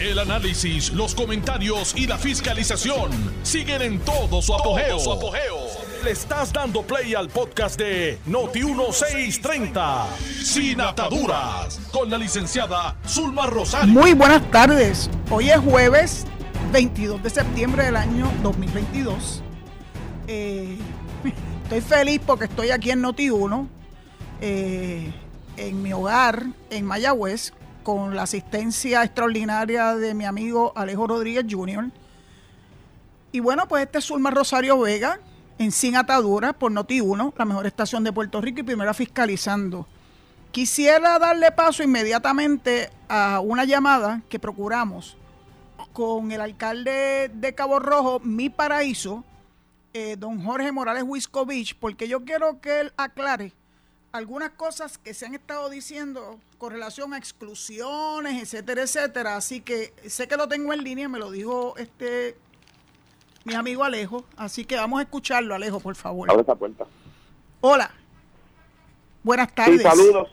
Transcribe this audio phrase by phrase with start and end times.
[0.00, 3.10] El análisis, los comentarios y la fiscalización
[3.42, 4.96] siguen en todo su apogeo.
[6.04, 10.06] Le estás dando play al podcast de Noti1630,
[10.44, 13.92] Sin Ataduras, con la licenciada Zulma Rosario.
[13.92, 15.10] Muy buenas tardes.
[15.30, 16.26] Hoy es jueves
[16.72, 19.42] 22 de septiembre del año 2022.
[20.28, 20.78] Eh,
[21.64, 23.66] estoy feliz porque estoy aquí en Noti1,
[24.42, 25.10] eh,
[25.56, 27.52] en mi hogar, en Mayagüez,
[27.88, 31.90] con la asistencia extraordinaria de mi amigo Alejo Rodríguez Jr.
[33.32, 35.20] Y bueno, pues este es Zulma Rosario Vega,
[35.58, 39.86] en Sin Atadura, por Noti1, la mejor estación de Puerto Rico y primera fiscalizando.
[40.50, 45.16] Quisiera darle paso inmediatamente a una llamada que procuramos
[45.94, 49.24] con el alcalde de Cabo Rojo, mi paraíso,
[49.94, 53.54] eh, don Jorge Morales Wiscovich, porque yo quiero que él aclare
[54.12, 59.36] algunas cosas que se han estado diciendo con relación a exclusiones, etcétera, etcétera.
[59.36, 62.36] Así que sé que lo tengo en línea, me lo dijo este
[63.44, 64.24] mi amigo Alejo.
[64.36, 66.30] Así que vamos a escucharlo, Alejo, por favor.
[66.30, 66.86] Abre esa puerta.
[67.60, 67.90] Hola.
[69.22, 69.78] Buenas tardes.
[69.78, 70.28] Sí, saludos.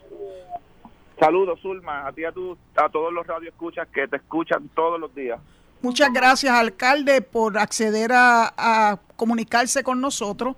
[1.20, 5.16] Saludos, Zulma, a ti a, tu, a todos los radioescuchas que te escuchan todos los
[5.16, 5.40] días.
[5.82, 10.58] Muchas gracias, alcalde, por acceder a, a comunicarse con nosotros.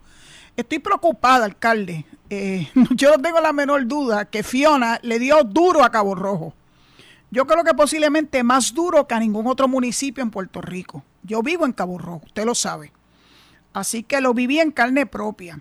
[0.57, 2.05] Estoy preocupada, alcalde.
[2.31, 6.53] Eh, yo no tengo la menor duda que Fiona le dio duro a Cabo Rojo.
[7.29, 11.03] Yo creo que posiblemente más duro que a ningún otro municipio en Puerto Rico.
[11.21, 12.91] Yo vivo en Cabo Rojo, usted lo sabe.
[13.71, 15.59] Así que lo viví en carne propia.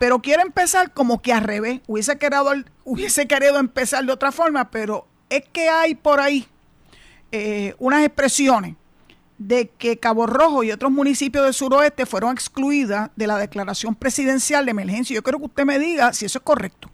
[0.00, 1.80] Pero quiero empezar como que al revés.
[1.86, 2.52] Hubiese querido,
[2.84, 6.48] hubiese querido empezar de otra forma, pero es que hay por ahí
[7.30, 8.74] eh, unas expresiones
[9.38, 14.64] de que Cabo Rojo y otros municipios del suroeste fueron excluidas de la declaración presidencial
[14.64, 15.14] de emergencia.
[15.14, 16.90] Yo quiero que usted me diga si eso es correcto.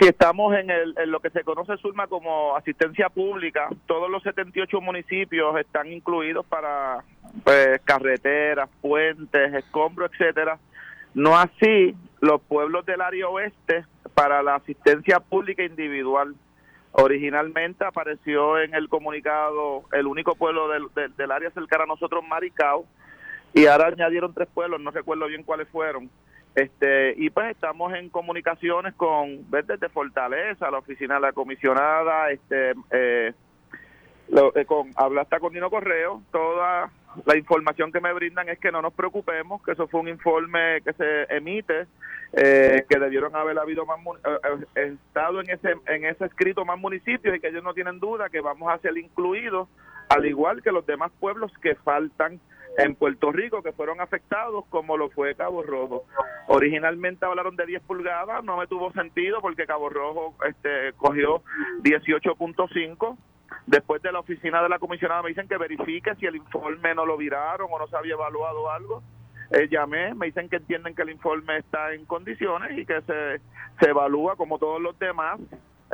[0.00, 4.24] Si estamos en, el, en lo que se conoce, Zulma, como asistencia pública, todos los
[4.24, 7.04] 78 municipios están incluidos para
[7.44, 10.58] pues, carreteras, puentes, escombros, etcétera.
[11.14, 16.34] No así los pueblos del área oeste para la asistencia pública individual.
[16.96, 22.86] Originalmente apareció en el comunicado el único pueblo del, del, área cercana a nosotros, Maricao,
[23.52, 26.08] y ahora añadieron tres pueblos, no recuerdo bien cuáles fueron.
[26.54, 32.74] Este, y pues estamos en comunicaciones con desde Fortaleza, la oficina de la comisionada, este,
[32.92, 33.32] eh,
[34.28, 36.92] lo, eh, con habla hasta con Nino Correo, toda
[37.24, 40.80] la información que me brindan es que no nos preocupemos, que eso fue un informe
[40.82, 41.86] que se emite,
[42.32, 43.98] eh, que debieron haber habido más
[44.76, 48.28] eh, estado en ese en ese escrito más municipios y que ellos no tienen duda
[48.28, 49.68] que vamos a ser incluidos,
[50.08, 52.40] al igual que los demás pueblos que faltan
[52.78, 56.04] en Puerto Rico que fueron afectados como lo fue Cabo Rojo.
[56.48, 61.42] Originalmente hablaron de 10 pulgadas, no me tuvo sentido porque Cabo Rojo este cogió
[61.82, 63.16] 18.5
[63.66, 67.06] Después de la oficina de la comisionada me dicen que verifique si el informe no
[67.06, 69.02] lo viraron o no se había evaluado algo.
[69.50, 73.40] Eh, llamé, me dicen que entienden que el informe está en condiciones y que se,
[73.80, 75.40] se evalúa como todos los demás.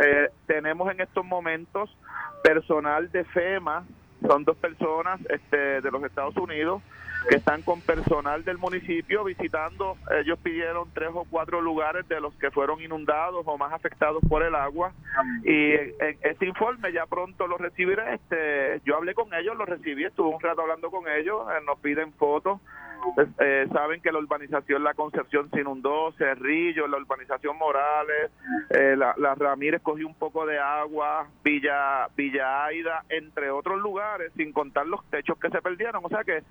[0.03, 1.97] Eh, tenemos en estos momentos
[2.42, 3.84] personal de FEMA,
[4.26, 6.82] son dos personas este, de los Estados Unidos
[7.28, 9.97] que están con personal del municipio visitando.
[10.22, 14.42] Ellos pidieron tres o cuatro lugares de los que fueron inundados o más afectados por
[14.42, 14.92] el agua.
[15.44, 15.72] Y
[16.22, 18.14] este informe ya pronto lo recibiré.
[18.14, 21.78] Este, yo hablé con ellos, lo recibí, estuve un rato hablando con ellos, eh, nos
[21.80, 22.60] piden fotos.
[23.38, 28.30] Eh, saben que la urbanización La Concepción se inundó, Cerrillo, la urbanización Morales,
[28.70, 34.32] eh, la, la, Ramírez cogió un poco de agua, Villa, Villa Aida, entre otros lugares,
[34.36, 36.04] sin contar los techos que se perdieron.
[36.04, 36.42] O sea que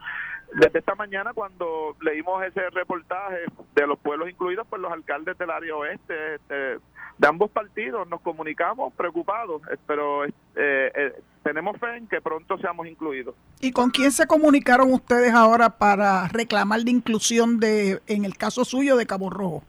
[0.56, 3.46] desde esta mañana cuando leímos ese reportaje
[3.76, 6.80] de los pueblos incluidos, pues los alcaldes del área oeste este,
[7.20, 11.14] de ambos partidos nos comunicamos preocupados, pero eh, eh,
[11.44, 13.36] tenemos fe en que pronto seamos incluidos.
[13.60, 18.64] ¿Y con quién se comunicaron ustedes ahora para reclamar la inclusión de, en el caso
[18.64, 19.64] suyo, de Cabo Rojo?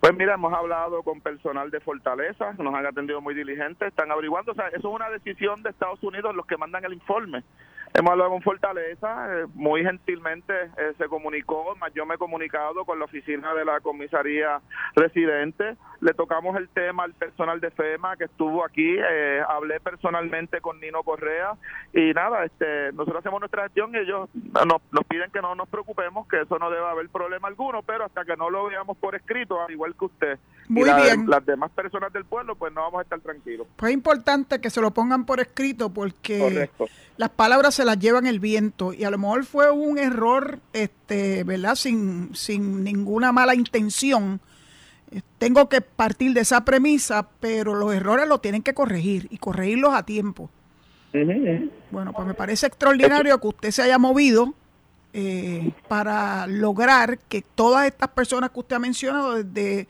[0.00, 4.52] Pues mira, hemos hablado con personal de Fortaleza, nos han atendido muy diligentes, están averiguando,
[4.52, 7.42] o sea, eso es una decisión de Estados Unidos los que mandan el informe.
[7.96, 12.84] Hemos hablado con Fortaleza, eh, muy gentilmente eh, se comunicó, más yo me he comunicado
[12.84, 14.60] con la oficina de la comisaría
[14.96, 20.60] residente, le tocamos el tema al personal de FEMA que estuvo aquí, eh, hablé personalmente
[20.60, 21.52] con Nino Correa
[21.92, 25.68] y nada, este nosotros hacemos nuestra gestión y ellos nos, nos piden que no nos
[25.68, 29.14] preocupemos, que eso no debe haber problema alguno, pero hasta que no lo veamos por
[29.14, 30.38] escrito, al igual que usted
[30.68, 31.30] muy y la, bien.
[31.30, 33.66] las demás personas del pueblo, pues no vamos a estar tranquilos.
[33.76, 36.86] Pues es importante que se lo pongan por escrito porque Correcto.
[37.16, 41.44] las palabras se las llevan el viento y a lo mejor fue un error, este,
[41.44, 41.74] ¿verdad?
[41.74, 44.40] Sin, sin ninguna mala intención.
[45.10, 49.38] Eh, Tengo que partir de esa premisa, pero los errores los tienen que corregir y
[49.38, 50.50] corregirlos a tiempo.
[51.90, 54.52] Bueno, pues me parece extraordinario que usted se haya movido
[55.12, 59.86] eh, para lograr que todas estas personas que usted ha mencionado, desde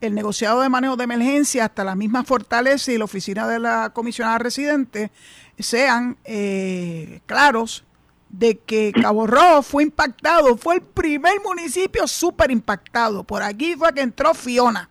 [0.00, 3.90] el negociado de manejo de emergencia hasta la misma fortaleza y la oficina de la
[3.94, 5.10] comisionada residente,
[5.58, 7.84] sean eh, claros
[8.28, 13.22] de que Cabo Rojo fue impactado, fue el primer municipio súper impactado.
[13.24, 14.90] Por aquí fue que entró Fiona.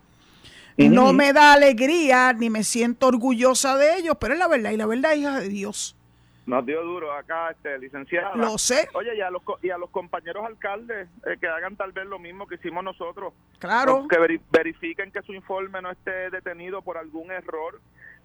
[0.77, 4.77] No me da alegría ni me siento orgullosa de ellos, pero es la verdad y
[4.77, 5.95] la verdad, hija de Dios.
[6.45, 8.35] Nos dio duro acá, este, licenciada.
[8.35, 8.89] Lo sé.
[8.93, 12.19] Oye, y a los, y a los compañeros alcaldes eh, que hagan tal vez lo
[12.19, 13.33] mismo que hicimos nosotros.
[13.59, 14.07] Claro.
[14.09, 17.79] Que verifiquen que su informe no esté detenido por algún error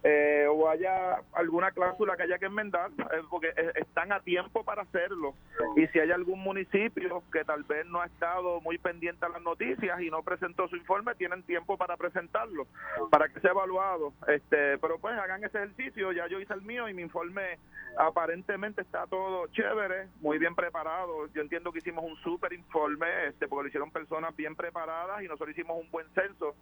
[0.04, 4.62] eh, o haya alguna cláusula que haya que enmendar, eh, porque eh, están a tiempo
[4.64, 5.34] para hacerlo.
[5.76, 9.42] Y si hay algún municipio que tal vez no ha estado muy pendiente a las
[9.42, 12.68] noticias y no presentó su informe, tienen tiempo para presentarlo,
[13.10, 14.12] para que sea evaluado.
[14.28, 17.58] Este, pero pues hagan ese ejercicio, ya yo hice el mío y mi informe
[17.98, 21.26] aparentemente está todo chévere, muy bien preparado.
[21.34, 25.26] Yo entiendo que hicimos un súper informe, este, porque lo hicieron personas bien preparadas y
[25.26, 26.54] nosotros hicimos un buen censo.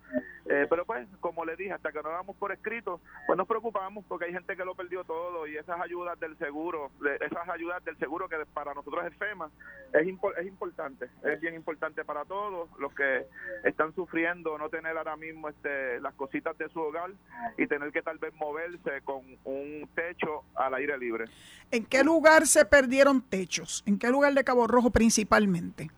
[0.47, 4.27] pero pues, como le dije, hasta que no damos por escrito, pues nos preocupamos porque
[4.27, 6.91] hay gente que lo perdió todo y esas ayudas del seguro,
[7.21, 9.51] esas ayudas del seguro que para nosotros es FEMA,
[9.93, 10.07] es,
[10.39, 13.27] es importante, es bien importante para todos los que
[13.65, 17.11] están sufriendo no tener ahora mismo este, las cositas de su hogar
[17.59, 21.25] y tener que tal vez moverse con un techo al aire libre.
[21.71, 23.83] ¿En qué lugar se perdieron techos?
[23.87, 25.91] ¿En qué lugar de Cabo Rojo principalmente?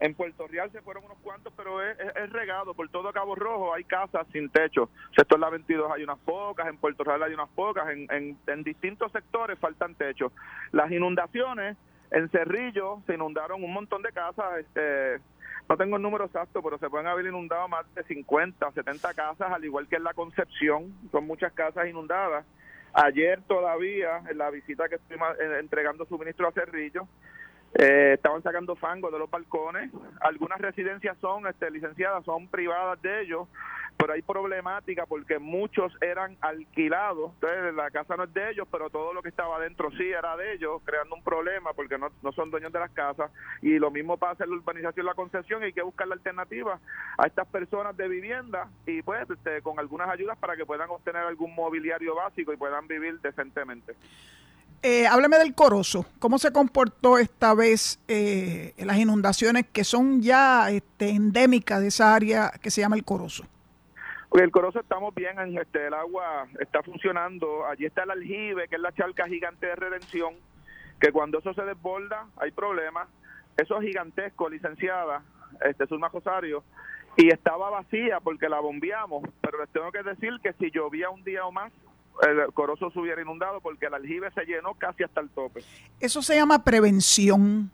[0.00, 1.98] En Puerto Real se fueron unos cuantos, pero es,
[2.32, 3.74] regado por todo Cabo Rojo.
[3.74, 4.88] Hay casas sin techo.
[5.14, 9.12] Sector La 22 hay unas pocas, en Puerto Real hay unas pocas, en, en, distintos
[9.12, 10.32] sectores faltan techos.
[10.72, 11.76] Las inundaciones,
[12.10, 14.60] en Cerrillo se inundaron un montón de casas.
[14.60, 15.20] Este,
[15.68, 19.52] no tengo el número exacto, pero se pueden haber inundado más de 50, 70 casas,
[19.52, 20.94] al igual que en La Concepción.
[21.12, 22.46] Son muchas casas inundadas.
[22.94, 27.06] Ayer todavía, en la visita que estoy eh, entregando suministro a Cerrillo,
[27.74, 29.90] eh, estaban sacando fango de los balcones.
[30.20, 33.46] Algunas residencias son este, licenciadas, son privadas de ellos,
[33.96, 37.32] pero hay problemática porque muchos eran alquilados.
[37.34, 40.36] Entonces, la casa no es de ellos, pero todo lo que estaba dentro sí era
[40.36, 43.30] de ellos, creando un problema porque no, no son dueños de las casas.
[43.62, 45.62] Y lo mismo pasa en la urbanización La Concepción.
[45.62, 46.80] Hay que buscar la alternativa
[47.18, 51.22] a estas personas de vivienda y, pues, este, con algunas ayudas para que puedan obtener
[51.22, 53.94] algún mobiliario básico y puedan vivir decentemente.
[54.82, 56.06] Eh, háblame del Corozo.
[56.18, 62.14] ¿Cómo se comportó esta vez eh, las inundaciones que son ya este, endémicas de esa
[62.14, 63.44] área que se llama el Corozo?
[64.32, 67.66] el Corozo estamos bien, este, el agua está funcionando.
[67.66, 70.34] Allí está el aljibe, que es la charca gigante de redención,
[70.98, 73.06] que cuando eso se desborda hay problemas.
[73.58, 75.22] Eso es gigantesco, licenciada,
[75.62, 76.64] este Zulma Rosario,
[77.16, 81.22] y estaba vacía porque la bombeamos, pero les tengo que decir que si llovía un
[81.22, 81.70] día o más,
[82.22, 85.62] el Corozo se hubiera inundado porque el aljibe se llenó casi hasta el tope.
[86.00, 87.70] Eso se llama prevención.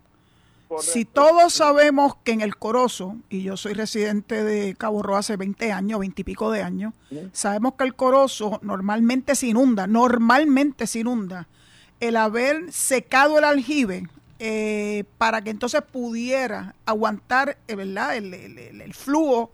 [0.81, 5.37] Si todos sabemos que en el Corozo, y yo soy residente de Cabo Rojo hace
[5.37, 6.93] 20 años, 20 y pico de años,
[7.33, 11.47] sabemos que el Corozo normalmente se inunda, normalmente se inunda.
[12.01, 14.09] El haber secado el aljibe
[14.39, 18.17] eh, para que entonces pudiera aguantar eh, ¿verdad?
[18.17, 19.51] El, flujo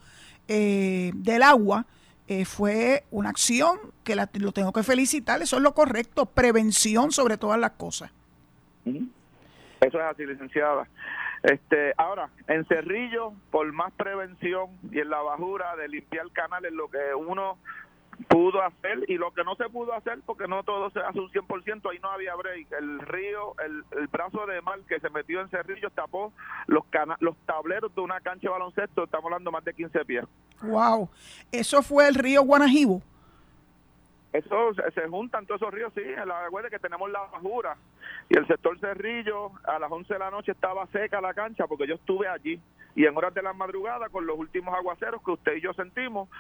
[0.48, 1.86] eh, del agua,
[2.28, 7.36] eh, fue una acción que lo tengo que felicitar, eso es lo correcto, prevención sobre
[7.36, 8.10] todas las cosas.
[8.84, 10.86] Eso es así, licenciada.
[11.42, 16.88] Este, ahora, en Cerrillo, por más prevención y en la bajura de limpiar canales, lo
[16.88, 17.58] que uno
[18.28, 21.30] pudo hacer y lo que no se pudo hacer porque no todo se hace un
[21.30, 22.72] 100%, ahí no había break.
[22.72, 26.32] El río, el, brazo de mar que se metió en Cerrillo tapó
[26.66, 26.84] los
[27.20, 30.24] los tableros de una cancha de baloncesto, estamos hablando más de 15 pies.
[30.62, 31.08] Wow,
[31.50, 33.02] eso fue el río Guanajibo.
[34.32, 37.76] Eso se, juntan todos esos ríos, sí, en la que tenemos la bajura
[38.30, 41.86] y el sector Cerrillo a las 11 de la noche estaba seca la cancha porque
[41.86, 42.58] yo estuve allí
[42.94, 46.30] y en horas de la madrugada con los últimos aguaceros que usted y yo sentimos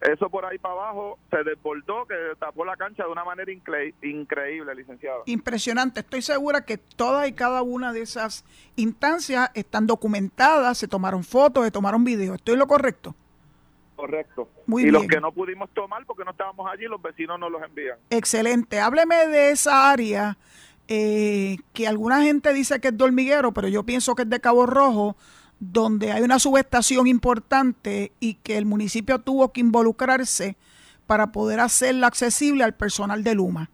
[0.00, 4.74] eso por ahí para abajo se desbordó, que tapó la cancha de una manera increíble,
[4.74, 5.22] licenciado.
[5.26, 6.00] Impresionante.
[6.00, 8.44] Estoy segura que todas y cada una de esas
[8.76, 12.36] instancias están documentadas, se tomaron fotos, se tomaron videos.
[12.36, 13.14] ¿Estoy lo correcto?
[13.94, 14.48] Correcto.
[14.66, 17.62] Muy y los que no pudimos tomar porque no estábamos allí, los vecinos nos los
[17.62, 17.96] envían.
[18.10, 18.80] Excelente.
[18.80, 20.36] Hábleme de esa área
[20.88, 24.66] eh, que alguna gente dice que es dormiguero, pero yo pienso que es de Cabo
[24.66, 25.16] Rojo
[25.58, 30.56] donde hay una subestación importante y que el municipio tuvo que involucrarse
[31.06, 33.70] para poder hacerla accesible al personal de Luma.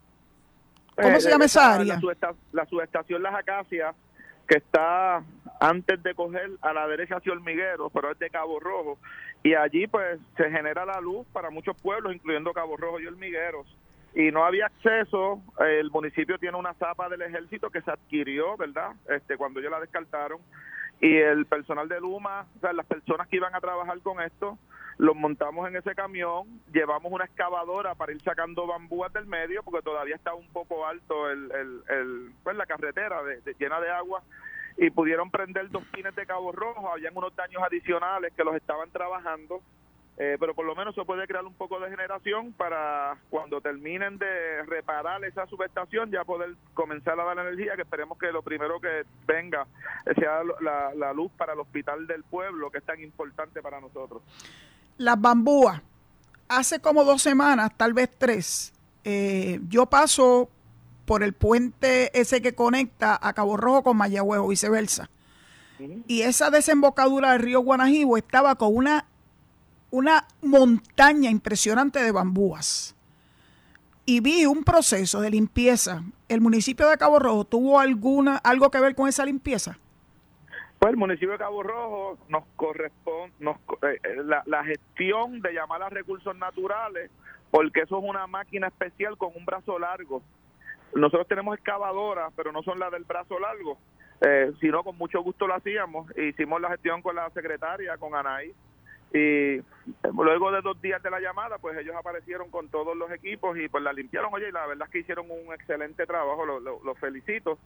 [0.95, 1.99] ¿Cómo se eh, llama esa área?
[2.53, 3.95] La, subestación Las Acacias,
[4.47, 5.25] que está
[5.61, 8.99] antes de coger a la derecha hacia Hormiguero, pero es de Cabo Rojo,
[9.43, 13.67] y allí pues se genera la luz para muchos pueblos, incluyendo Cabo Rojo y Hormigueros.
[14.15, 15.41] y no había acceso.
[15.59, 18.93] El municipio tiene una zapa del ejército que se adquirió, ¿verdad?
[19.09, 20.39] Este, cuando ellos la descartaron.
[21.03, 24.57] Y el personal de Luma, o sea, las personas que iban a trabajar con esto,
[24.99, 29.83] los montamos en ese camión, llevamos una excavadora para ir sacando bambúas del medio, porque
[29.83, 31.51] todavía está un poco alto el,
[31.89, 33.21] el, pues, la carretera
[33.59, 34.23] llena de agua,
[34.77, 38.89] y pudieron prender dos pines de Cabo Rojo, habían unos daños adicionales que los estaban
[38.91, 39.61] trabajando
[40.25, 44.19] eh, pero por lo menos se puede crear un poco de generación para cuando terminen
[44.19, 48.81] de reparar esa subestación ya poder comenzar a dar energía, que esperemos que lo primero
[48.81, 49.67] que venga
[50.15, 54.23] sea la, luz para el hospital del pueblo, que es tan importante para nosotros.
[54.97, 55.83] Las bambúas,
[56.49, 60.49] hace como dos semanas, tal vez tres, eh, yo paso
[61.05, 65.11] por el puente ese que conecta a Cabo Rojo con Mayagüez o viceversa.
[66.07, 69.07] Y esa desembocadura del río Guanajibo estaba con una
[69.93, 72.97] una montaña impresionante de bambúas
[74.07, 76.03] y vi un proceso de limpieza.
[76.29, 79.79] ¿El municipio de Cabo Rojo tuvo alguna algo que ver con esa limpieza?
[80.79, 85.83] Pues el municipio de Cabo Rojo nos corresponde nos, eh, eh, la, gestión de llamar
[85.83, 87.11] a recursos naturales,
[87.51, 90.23] porque eso es una máquina especial con un brazo largo.
[90.95, 93.77] Nosotros tenemos excavadoras, pero no son las del brazo largo,
[94.23, 96.11] eh, sino con mucho gusto lo hacíamos.
[96.17, 98.53] Hicimos la gestión con la secretaria, con Anaí,
[99.15, 99.63] y
[100.15, 103.69] luego de dos días de la llamada, pues ellos aparecieron con todos los equipos y
[103.69, 104.33] pues la limpiaron.
[104.33, 107.59] Oye, y la verdad es que hicieron un excelente trabajo, los lo, felicito.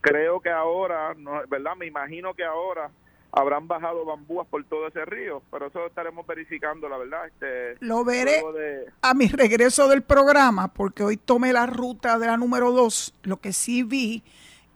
[0.00, 1.76] Creo que ahora, no, ¿verdad?
[1.76, 2.90] Me imagino que ahora
[3.30, 7.26] habrán bajado bambúas por todo ese río, pero eso estaremos verificando, la verdad.
[7.28, 8.42] Este, Lo veré
[9.00, 13.14] a mi regreso del programa, porque hoy tomé la ruta de la número dos.
[13.22, 14.22] Lo que sí vi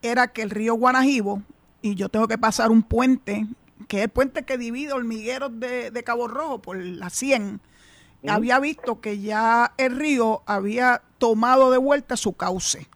[0.01, 1.43] era que el río Guanajibo,
[1.83, 3.45] y yo tengo que pasar un puente
[3.89, 7.61] que es el puente que divide hormigueros de, Cabo Rojo por la 100,
[8.29, 12.89] había visto que ya el río había tomado de vuelta su cauce.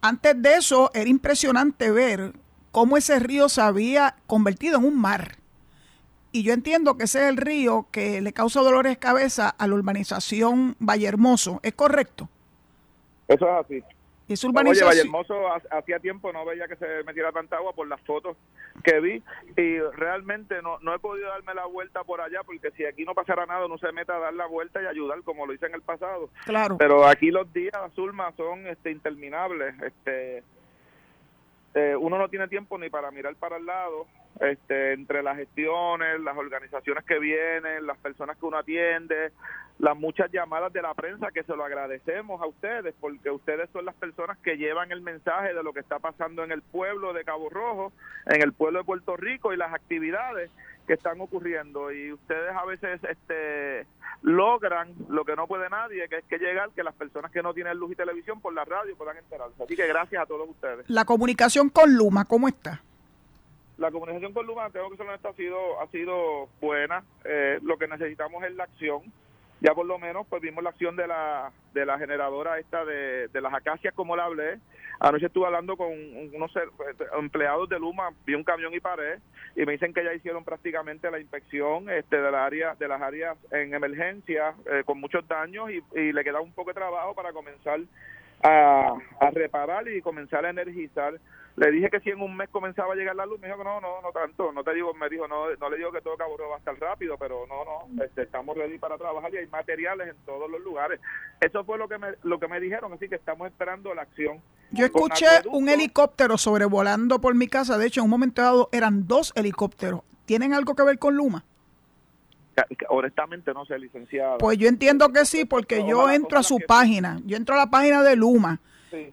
[0.00, 2.34] Antes de eso era impresionante ver
[2.70, 5.38] cómo ese río se había convertido en un mar.
[6.30, 9.66] Y yo entiendo que ese es el río que le causa dolores de cabeza a
[9.66, 11.60] la urbanización Valle Hermoso.
[11.62, 12.28] ¿Es correcto?
[13.28, 13.82] Eso es así.
[14.28, 14.90] ¿Es urbanización?
[14.90, 15.34] Oye, Hermoso
[15.70, 18.36] hacía tiempo no veía que se metiera tanta agua por las fotos
[18.84, 19.22] que vi
[19.56, 23.14] y realmente no, no he podido darme la vuelta por allá porque si aquí no
[23.14, 25.74] pasara nada no se meta a dar la vuelta y ayudar como lo hice en
[25.74, 26.30] el pasado.
[26.44, 26.76] Claro.
[26.78, 29.74] Pero aquí los días, Zulma, son este, interminables.
[29.82, 30.44] Este,
[31.74, 34.06] eh, uno no tiene tiempo ni para mirar para el lado,
[34.40, 39.32] este, entre las gestiones, las organizaciones que vienen, las personas que uno atiende,
[39.78, 43.84] las muchas llamadas de la prensa que se lo agradecemos a ustedes porque ustedes son
[43.84, 47.24] las personas que llevan el mensaje de lo que está pasando en el pueblo de
[47.24, 47.92] Cabo Rojo,
[48.26, 50.50] en el pueblo de Puerto Rico y las actividades
[50.86, 53.86] que están ocurriendo y ustedes a veces este
[54.22, 57.54] logran lo que no puede nadie, que es que llegar que las personas que no
[57.54, 59.62] tienen luz y televisión por la radio puedan enterarse.
[59.62, 60.88] Así que gracias a todos ustedes.
[60.88, 62.82] La comunicación con Luma, ¿cómo está?
[63.78, 67.02] La comunicación con Luma, tengo que ser honesto, ha sido, ha sido buena.
[67.24, 69.02] Eh, lo que necesitamos es la acción
[69.64, 73.28] ya por lo menos pues vimos la acción de la, de la generadora esta de,
[73.28, 74.58] de las acacias como la hablé.
[75.00, 75.90] Anoche estuve hablando con
[76.34, 76.52] unos
[77.18, 79.20] empleados de Luma, vi un camión y paré
[79.56, 83.00] y me dicen que ya hicieron prácticamente la inspección este, de, la área, de las
[83.00, 87.14] áreas en emergencia eh, con muchos daños y, y le queda un poco de trabajo
[87.14, 87.80] para comenzar
[88.42, 91.14] a, a reparar y comenzar a energizar
[91.56, 93.64] le dije que si en un mes comenzaba a llegar la luz, me dijo que
[93.64, 96.16] no, no, no tanto, no te digo, me dijo, no, no le digo que todo
[96.16, 99.46] Cabo va a estar rápido, pero no, no, este, estamos ready para trabajar y hay
[99.46, 101.00] materiales en todos los lugares.
[101.40, 104.40] Eso fue lo que me, lo que me dijeron, así que estamos esperando la acción.
[104.72, 109.06] Yo escuché un helicóptero sobrevolando por mi casa, de hecho en un momento dado eran
[109.06, 110.00] dos helicópteros.
[110.26, 111.44] ¿Tienen algo que ver con Luma?
[112.88, 114.38] Honestamente no sé, licenciado.
[114.38, 117.70] Pues yo entiendo que sí, porque yo entro a su página, yo entro a la
[117.70, 118.60] página de Luma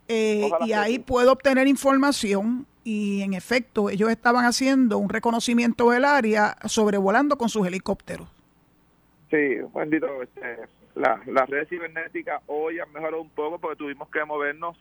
[0.08, 6.06] eh, y ahí puedo obtener información y en efecto ellos estaban haciendo un reconocimiento del
[6.06, 8.28] área sobrevolando con sus helicópteros.
[9.30, 10.58] Sí, bendito, este,
[10.96, 14.78] la, la red cibernética hoy ha mejorado un poco porque tuvimos que movernos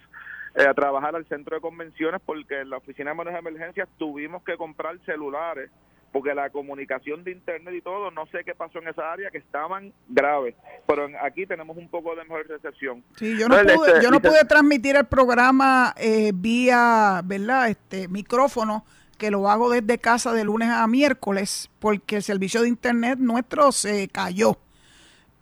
[0.55, 3.89] eh, a trabajar al centro de convenciones porque en la oficina de manejo de emergencias
[3.99, 5.71] tuvimos que comprar celulares
[6.13, 9.39] porque la comunicación de internet y todo, no sé qué pasó en esa área, que
[9.39, 10.55] estaban graves,
[10.87, 13.05] pero aquí tenemos un poco de mejor recepción.
[13.17, 18.09] Sí, yo no pude, este, yo no pude transmitir el programa eh, vía, ¿verdad?, este
[18.09, 18.85] micrófono,
[19.19, 23.71] que lo hago desde casa de lunes a miércoles, porque el servicio de internet nuestro
[23.71, 24.59] se cayó.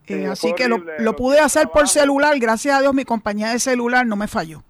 [0.06, 3.58] Eh, así que lo, lo pude hacer por celular, gracias a Dios mi compañía de
[3.58, 4.62] celular no me falló.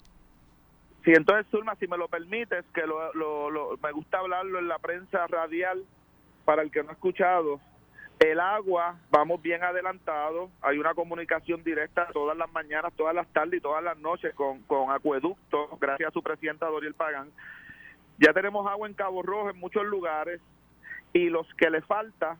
[1.08, 5.26] Sí, entonces, Zulma, si me lo permites, que lo, me gusta hablarlo en la prensa
[5.26, 5.82] radial,
[6.44, 7.62] para el que no ha escuchado,
[8.18, 13.54] El agua, vamos bien adelantados, hay una comunicación directa todas las mañanas, todas las tardes
[13.54, 17.30] y todas las noches con, con Acueducto, gracias a su presidenta Doriel Pagán.
[18.18, 20.42] Ya tenemos agua en Cabo Rojo en muchos lugares
[21.14, 22.36] y los que le falta,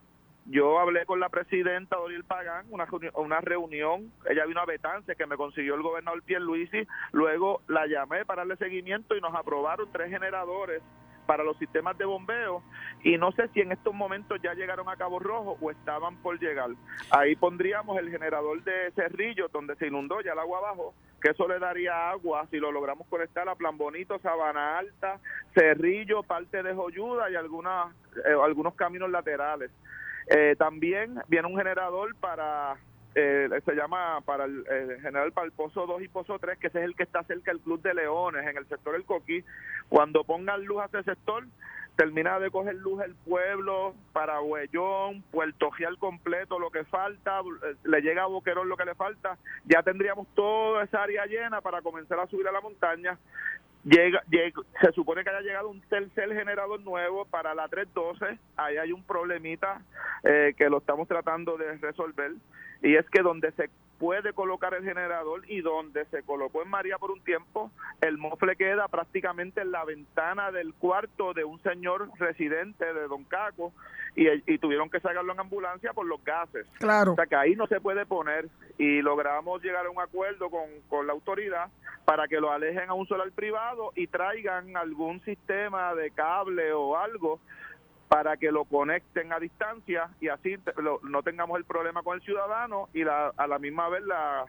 [0.50, 5.26] yo hablé con la presidenta Doriel Pagán, una, una reunión, ella vino a Betance que
[5.26, 10.10] me consiguió el gobernador Pierluisi, luego la llamé para darle seguimiento y nos aprobaron tres
[10.10, 10.82] generadores
[11.26, 12.62] para los sistemas de bombeo
[13.04, 16.40] y no sé si en estos momentos ya llegaron a Cabo Rojo o estaban por
[16.40, 16.70] llegar.
[17.10, 21.46] Ahí pondríamos el generador de Cerrillo donde se inundó ya el agua abajo, que eso
[21.46, 25.20] le daría agua si lo logramos conectar a Plan Bonito, Sabana Alta,
[25.52, 29.70] Cerrillo, parte de Joyuda y algunas, eh, algunos caminos laterales.
[30.30, 32.76] Eh, también viene un generador para
[33.14, 34.64] eh, se llama para el
[35.00, 37.50] general para el Pozo 2 y Pozo 3, que ese es el que está cerca
[37.50, 39.42] del Club de Leones, en el sector del Coquí.
[39.88, 41.44] Cuando pongan luz a ese sector,
[41.98, 47.74] termina de coger luz el pueblo, para Huellón, Puerto Gial completo, lo que falta, eh,
[47.82, 51.82] le llega a Boquerón lo que le falta, ya tendríamos toda esa área llena para
[51.82, 53.18] comenzar a subir a la montaña.
[53.84, 54.22] Llega,
[54.80, 59.02] se supone que haya llegado un tercer generador nuevo para la 312, ahí hay un
[59.04, 59.80] problemita
[60.24, 62.32] eh, que lo estamos tratando de resolver.
[62.82, 66.98] Y es que donde se puede colocar el generador y donde se colocó en María
[66.98, 67.70] por un tiempo,
[68.00, 73.24] el mofle queda prácticamente en la ventana del cuarto de un señor residente de Don
[73.24, 73.72] Caco
[74.18, 76.66] y, y, tuvieron que sacarlo en ambulancia por los gases.
[76.80, 77.12] Claro.
[77.12, 80.68] O sea que ahí no se puede poner y logramos llegar a un acuerdo con,
[80.88, 81.68] con la autoridad
[82.04, 86.96] para que lo alejen a un solar privado y traigan algún sistema de cable o
[86.96, 87.38] algo
[88.08, 90.56] para que lo conecten a distancia y así
[91.04, 94.46] no tengamos el problema con el ciudadano y la, a la misma vez la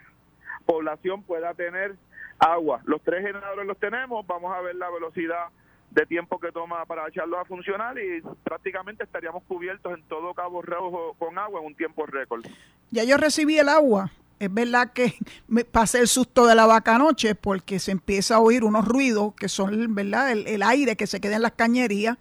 [0.66, 1.96] población pueda tener
[2.40, 2.82] agua.
[2.86, 5.50] Los tres generadores los tenemos, vamos a ver la velocidad
[5.91, 10.62] de tiempo que toma para echarlos a funcionar y prácticamente estaríamos cubiertos en todo Cabo
[10.62, 12.46] Rojo con agua en un tiempo récord.
[12.91, 14.12] Ya yo recibí el agua.
[14.39, 15.15] Es verdad que
[15.48, 19.34] me pasé el susto de la vaca anoche porque se empieza a oír unos ruidos
[19.36, 20.31] que son, ¿verdad?
[20.31, 22.17] El aire que se queda en las cañerías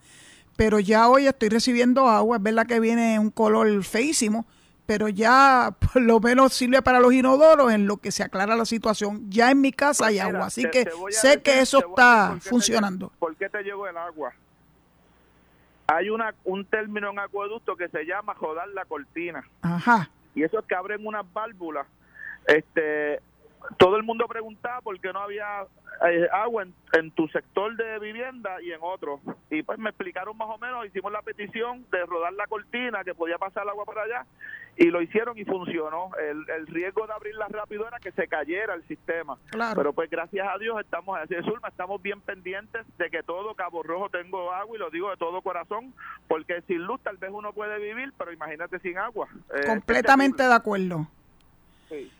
[0.58, 4.44] pero ya hoy estoy recibiendo agua, es verdad que viene un color feísimo,
[4.88, 8.64] pero ya por lo menos sirve para los inodoros en lo que se aclara la
[8.64, 9.30] situación.
[9.30, 13.12] Ya en mi casa hay agua, así que sé que eso está funcionando.
[13.18, 14.32] ¿Por qué te llegó el agua?
[15.88, 19.46] Hay una, un término en acueducto que se llama jodar la cortina.
[19.60, 20.08] Ajá.
[20.34, 21.86] Y eso es que abren unas válvulas.
[22.46, 23.20] Este,
[23.76, 25.66] todo el mundo preguntaba por qué no había
[26.06, 29.20] eh, agua en, tu sector de vivienda y en otro.
[29.50, 33.14] Y pues me explicaron más o menos, hicimos la petición de rodar la cortina, que
[33.14, 34.24] podía pasar el agua por allá,
[34.76, 36.10] y lo hicieron y funcionó.
[36.18, 39.38] El, el riesgo de abrirla rápido era que se cayera el sistema.
[39.74, 43.82] Pero pues gracias a Dios estamos así Zulma, estamos bien pendientes de que todo Cabo
[43.82, 45.94] Rojo tenga agua, y lo digo de todo corazón,
[46.28, 49.28] porque sin luz tal vez uno puede vivir, pero imagínate sin agua.
[49.54, 51.08] Eh, Completamente de acuerdo.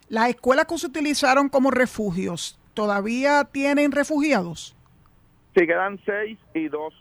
[0.08, 4.74] Las escuelas que se utilizaron como refugios, ¿todavía tienen refugiados?
[5.54, 6.94] Sí, quedan seis y dos.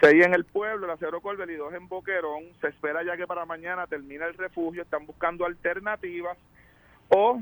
[0.00, 2.44] Seis en el pueblo, la Cero Colbel y dos en Boquerón.
[2.60, 4.82] Se espera ya que para mañana termine el refugio.
[4.82, 6.36] Están buscando alternativas
[7.14, 7.38] o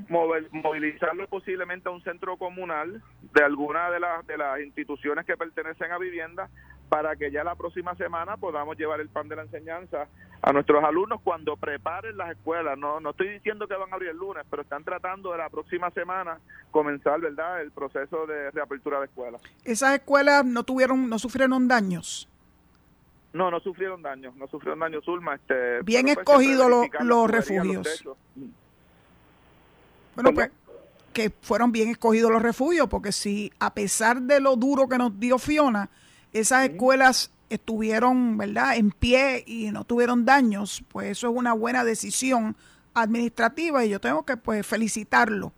[0.50, 3.00] movilizarlo posiblemente a un centro comunal
[3.32, 6.50] de alguna de las, de las instituciones que pertenecen a vivienda
[6.88, 10.08] para que ya la próxima semana podamos llevar el pan de la enseñanza
[10.42, 12.76] a nuestros alumnos cuando preparen las escuelas.
[12.76, 15.48] No, no estoy diciendo que van a abrir el lunes, pero están tratando de la
[15.48, 16.40] próxima semana
[16.72, 19.40] comenzar, ¿verdad?, el proceso de reapertura de escuelas.
[19.64, 22.28] ¿Esas escuelas no tuvieron, no sufrieron daños?
[23.32, 25.36] No, no sufrieron daños, no sufrieron daños, Zulma.
[25.36, 26.68] Este, Bien pues, escogidos
[27.02, 28.04] los refugios.
[30.14, 30.50] Bueno, pues
[31.12, 35.18] que fueron bien escogidos los refugios, porque si a pesar de lo duro que nos
[35.18, 35.90] dio Fiona,
[36.32, 41.84] esas escuelas estuvieron, ¿verdad?, en pie y no tuvieron daños, pues eso es una buena
[41.84, 42.56] decisión
[42.94, 45.52] administrativa y yo tengo que pues felicitarlo.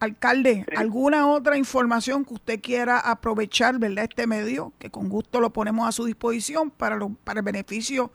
[0.00, 5.52] Alcalde, ¿alguna otra información que usted quiera aprovechar, ¿verdad?, este medio, que con gusto lo
[5.52, 8.10] ponemos a su disposición para, lo, para el beneficio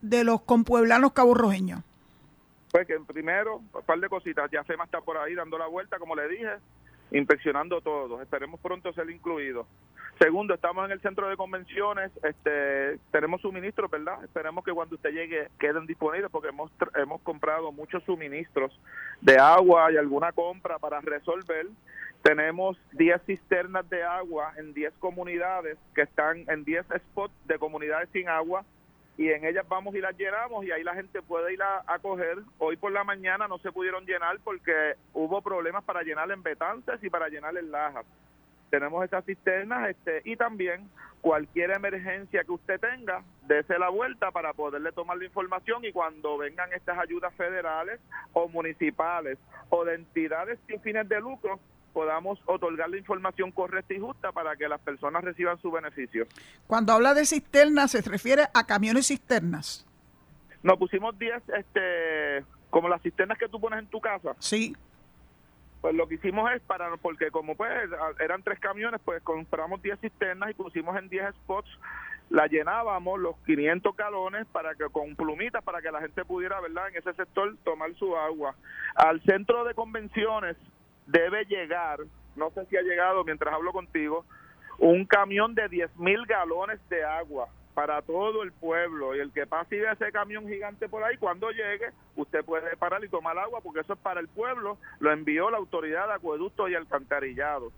[0.00, 1.82] de los compueblanos caborrojeños?
[2.70, 5.98] Pues que primero, un par de cositas, ya FEMA está por ahí dando la vuelta,
[5.98, 6.56] como le dije,
[7.10, 9.66] inspeccionando todos, esperemos pronto ser incluidos.
[10.18, 14.22] Segundo, estamos en el centro de convenciones, este, tenemos suministros, ¿verdad?
[14.24, 18.76] Esperemos que cuando usted llegue queden disponibles porque hemos, hemos comprado muchos suministros
[19.20, 21.68] de agua y alguna compra para resolver.
[22.22, 28.08] Tenemos 10 cisternas de agua en 10 comunidades que están en 10 spots de comunidades
[28.12, 28.64] sin agua
[29.18, 32.38] y en ellas vamos y las llenamos y ahí la gente puede ir a, coger.
[32.58, 37.02] Hoy por la mañana no se pudieron llenar porque hubo problemas para llenar en Betances
[37.02, 38.06] y para llenar en Lajas.
[38.70, 40.88] tenemos esas cisternas este, y también
[41.20, 46.38] cualquier emergencia que usted tenga, dése la vuelta para poderle tomar la información y cuando
[46.38, 47.98] vengan estas ayudas federales
[48.34, 49.36] o municipales
[49.68, 51.58] o de entidades sin fines de lucro,
[51.92, 56.26] podamos otorgar la información correcta y justa para que las personas reciban su beneficio.
[56.66, 59.86] Cuando habla de cisternas, se refiere a camiones cisternas.
[60.62, 64.34] Nos pusimos 10, este, como las cisternas que tú pones en tu casa.
[64.38, 64.76] Sí.
[65.80, 67.70] Pues lo que hicimos es para, porque como pues
[68.18, 71.70] eran tres camiones, pues compramos 10 cisternas y pusimos en 10 spots,
[72.30, 76.88] la llenábamos los 500 galones para que con plumitas para que la gente pudiera, ¿verdad?
[76.88, 78.54] En ese sector tomar su agua.
[78.96, 80.56] Al centro de convenciones
[81.08, 82.00] debe llegar,
[82.36, 84.24] no sé si ha llegado mientras hablo contigo,
[84.78, 89.46] un camión de 10 mil galones de agua para todo el pueblo y el que
[89.46, 93.38] pase y ve ese camión gigante por ahí, cuando llegue, usted puede parar y tomar
[93.38, 97.72] agua porque eso es para el pueblo, lo envió la autoridad de acueductos y alcantarillados.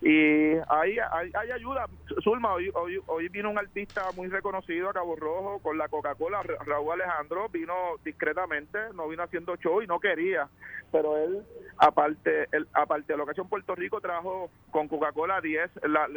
[0.00, 1.86] Y hay, hay, ayuda.
[2.22, 6.42] Zulma, hoy, hoy, hoy vino un artista muy reconocido a Cabo Rojo con la Coca-Cola,
[6.42, 10.48] Raúl Alejandro, vino discretamente, no vino haciendo show y no quería,
[10.92, 11.42] pero él,
[11.78, 16.08] aparte él, aparte de la ocasión Puerto Rico, trajo con Coca-Cola 10, la,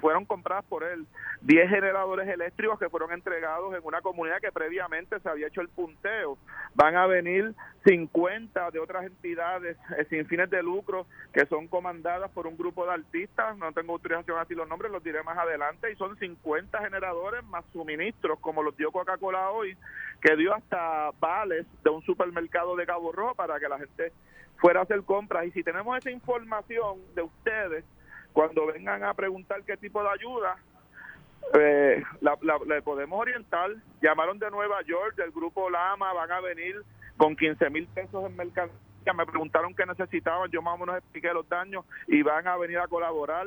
[0.00, 1.06] fueron compradas por él
[1.42, 5.68] 10 generadores eléctricos que fueron entregados en una comunidad que previamente se había hecho el
[5.68, 6.38] punteo.
[6.74, 7.54] Van a venir
[7.84, 12.84] 50 de otras entidades eh, sin fines de lucro que son comandadas por un grupo
[12.86, 16.78] de artistas no tengo autorización así los nombres, los diré más adelante, y son 50
[16.78, 19.76] generadores más suministros, como los dio Coca-Cola hoy,
[20.20, 24.12] que dio hasta vales de un supermercado de Cabo Rojo para que la gente
[24.58, 25.46] fuera a hacer compras.
[25.46, 27.84] Y si tenemos esa información de ustedes,
[28.32, 30.56] cuando vengan a preguntar qué tipo de ayuda,
[31.58, 32.02] eh,
[32.66, 33.70] le podemos orientar.
[34.02, 36.82] Llamaron de Nueva York, del grupo Lama, van a venir
[37.16, 41.32] con 15 mil pesos en mercancía me preguntaron qué necesitaban, yo más o menos expliqué
[41.32, 43.46] los daños y van a venir a colaborar.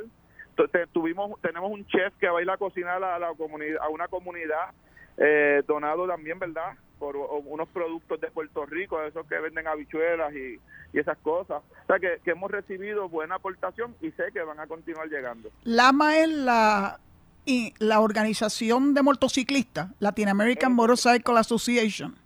[0.50, 3.90] Entonces, tuvimos, tenemos un chef que va a ir a cocinar a, la comunidad, a
[3.90, 4.72] una comunidad,
[5.18, 6.74] eh, donado también, ¿verdad?
[7.00, 10.60] Por unos productos de Puerto Rico, esos que venden habichuelas y,
[10.94, 11.64] esas cosas.
[11.84, 15.50] O sea, que, hemos recibido buena aportación y sé que van a continuar llegando.
[15.64, 17.00] Lama es la
[17.46, 22.21] y la organización de motociclistas, Latin American Motorcycle Association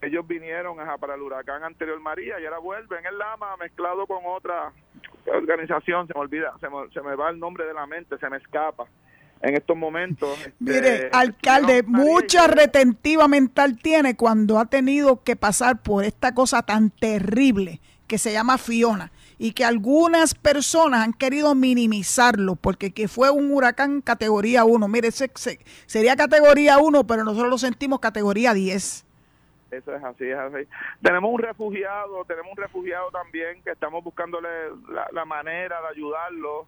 [0.00, 4.72] ellos vinieron para el huracán anterior María y ahora vuelven el Lama mezclado con otra
[5.26, 8.86] organización, se me olvida, se me, va el nombre de la mente, se me escapa
[9.40, 10.38] en estos momentos.
[10.44, 16.62] Este, Mire, alcalde, mucha retentiva mental tiene cuando ha tenido que pasar por esta cosa
[16.62, 23.06] tan terrible que se llama Fiona y que algunas personas han querido minimizarlo porque que
[23.06, 24.88] fue un huracán categoría 1.
[24.88, 29.04] Mire, sería categoría 1, pero nosotros lo sentimos categoría 10.
[29.70, 30.66] Eso es así, es así.
[31.02, 34.48] Tenemos un refugiado, tenemos un refugiado también que estamos buscándole
[35.12, 36.66] la, manera de ayudarlo.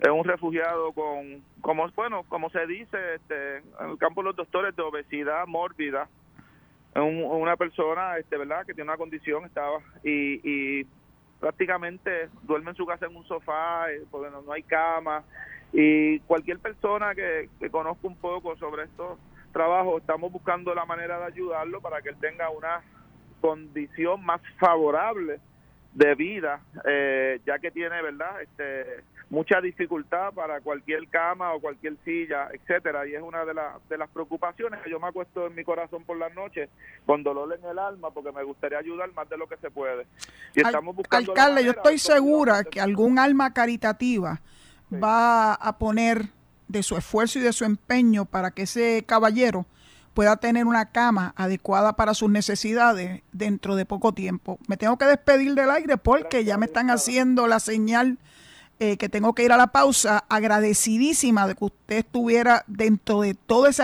[0.00, 4.36] Es un refugiado con, como bueno, como se dice este, en el campo de los
[4.36, 6.08] doctores, de obesidad mórbida.
[6.94, 10.86] Es una persona, este, ¿verdad?, que tiene una condición, estaba, y, y
[11.38, 15.22] prácticamente duerme en su casa en un sofá, eh, porque no, hay cama.
[15.72, 19.18] Y cualquier persona que, que conozca un poco sobre esto
[19.52, 22.82] trabajo estamos buscando la manera de ayudarlo para que él tenga una
[23.40, 25.40] condición más favorable
[25.94, 28.42] de vida, eh, ya que tiene, ¿verdad?
[28.42, 33.88] Este, mucha dificultad para cualquier cama o cualquier silla, etcétera, y es una de, las
[33.88, 36.68] de las preocupaciones que yo me acuesto en mi corazón por las noches
[37.06, 40.06] con dolor en el alma porque me gustaría ayudar más de lo que se puede.
[40.54, 44.40] Y estamos buscando Alcalde, yo estoy segura que algún alma caritativa
[44.92, 46.26] va a poner
[46.70, 49.66] de su esfuerzo y de su empeño para que ese caballero
[50.14, 54.58] pueda tener una cama adecuada para sus necesidades dentro de poco tiempo.
[54.68, 58.18] Me tengo que despedir del aire porque ya me están haciendo la señal
[58.78, 60.24] eh, que tengo que ir a la pausa.
[60.28, 63.82] Agradecidísima de que usted estuviera dentro de todo ese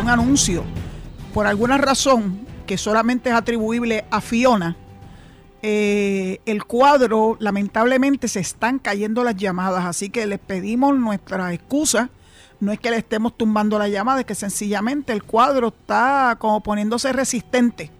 [0.01, 0.63] Un anuncio.
[1.33, 4.77] Por alguna razón que solamente es atribuible a Fiona
[5.61, 12.09] eh, el cuadro, lamentablemente, se están cayendo las llamadas, así que les pedimos nuestra excusa.
[12.59, 16.61] No es que le estemos tumbando la llamada, es que sencillamente el cuadro está como
[16.61, 17.91] poniéndose resistente.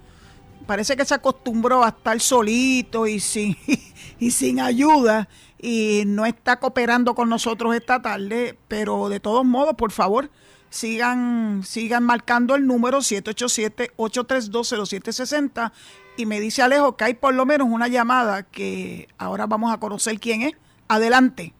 [0.67, 3.58] Parece que se acostumbró a estar solito y sin,
[4.19, 5.28] y sin ayuda
[5.62, 10.32] y no está cooperando con nosotros esta tarde, pero de todos modos, por favor,
[10.69, 15.71] sigan, sigan marcando el número 787-832-0760
[16.17, 19.80] y me dice Alejo que hay por lo menos una llamada que ahora vamos a
[19.80, 20.54] conocer quién es.
[20.88, 21.54] Adelante.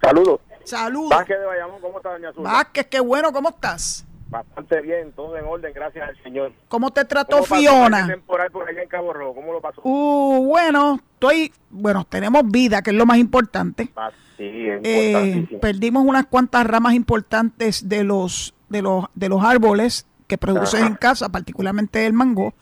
[0.00, 0.40] Saludos.
[0.64, 1.10] Saludos.
[1.10, 2.42] Vázquez de Bayamón, ¿cómo está, doña Azul?
[2.44, 4.06] Vázquez, qué bueno, ¿cómo estás?
[4.28, 6.52] Bastante bien, todo en orden, gracias al Señor.
[6.68, 8.06] ¿Cómo te trató ¿Cómo pasó Fiona?
[8.06, 9.34] temporal por allá en Cabo Rojo?
[9.34, 9.80] ¿Cómo lo pasó?
[9.82, 13.90] Uh, bueno, estoy, bueno, tenemos vida, que es lo más importante.
[13.96, 19.42] Ah, sí, es Eh, perdimos unas cuantas ramas importantes de los de los de los
[19.42, 20.88] árboles que producen Ajá.
[20.90, 22.54] en casa, particularmente el mango,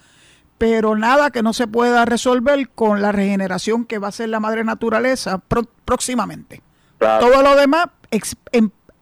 [0.59, 4.41] pero nada que no se pueda resolver con la regeneración que va a hacer la
[4.41, 6.61] madre naturaleza pro- próximamente.
[6.99, 7.27] Claro.
[7.29, 7.87] Todo lo demás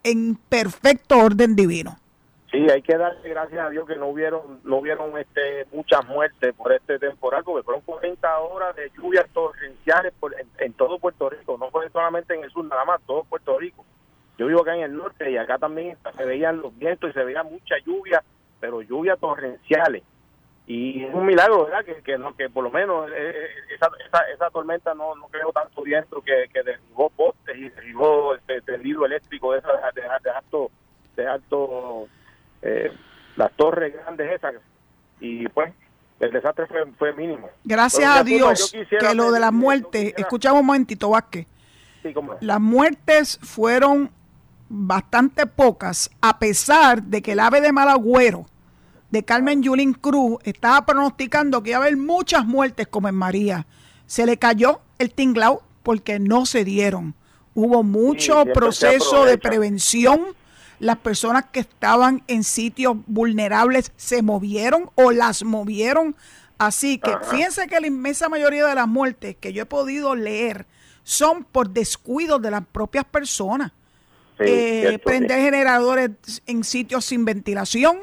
[0.05, 1.99] en perfecto orden divino.
[2.51, 6.55] Sí, hay que darle gracias a Dios que no hubieron no hubieron este, muchas muertes
[6.55, 11.29] por este temporal, porque fueron 40 horas de lluvias torrenciales por, en, en todo Puerto
[11.29, 13.85] Rico, no fue solamente en el sur, nada más, todo Puerto Rico.
[14.39, 17.25] Yo vivo acá en el norte y acá también se veían los vientos y se
[17.25, 18.23] veía mucha lluvia,
[18.61, 20.03] pero lluvias torrenciales.
[20.67, 21.85] Y es un milagro, ¿verdad?
[21.85, 25.29] Que, que, no, que por lo menos eh, eh, esa, esa, esa tormenta no, no
[25.29, 30.03] creó tanto viento que, que derribó postes y derribó este tendido eléctrico de, esa, de,
[30.03, 30.71] de alto,
[31.15, 32.09] de alto
[32.63, 32.93] eh,
[33.37, 34.55] las torres grandes esas.
[35.21, 35.73] Y pues
[36.19, 37.49] el desastre fue, fue mínimo.
[37.63, 41.47] Gracias a Dios que lo de las muertes, escuchamos un momentito, Vázquez,
[42.03, 44.11] Sí, las muertes fueron
[44.69, 48.47] bastante pocas, a pesar de que el ave de mal agüero
[49.11, 53.67] de Carmen Yulín Cruz estaba pronosticando que iba a haber muchas muertes como en María.
[54.07, 57.15] Se le cayó el tinglao porque no se dieron.
[57.55, 60.21] Hubo mucho proceso de prevención.
[60.79, 66.17] Las personas que estaban en sitios vulnerables se movieron o las movieron.
[66.59, 67.25] Así que Ajá.
[67.25, 70.67] fíjense que la inmensa mayoría de las muertes que yo he podido leer
[71.03, 73.73] son por descuidos de las propias personas.
[74.39, 75.45] Sí, Eh, cierto, prender sí.
[75.45, 76.11] generadores
[76.47, 77.99] en sitios sin ventilación,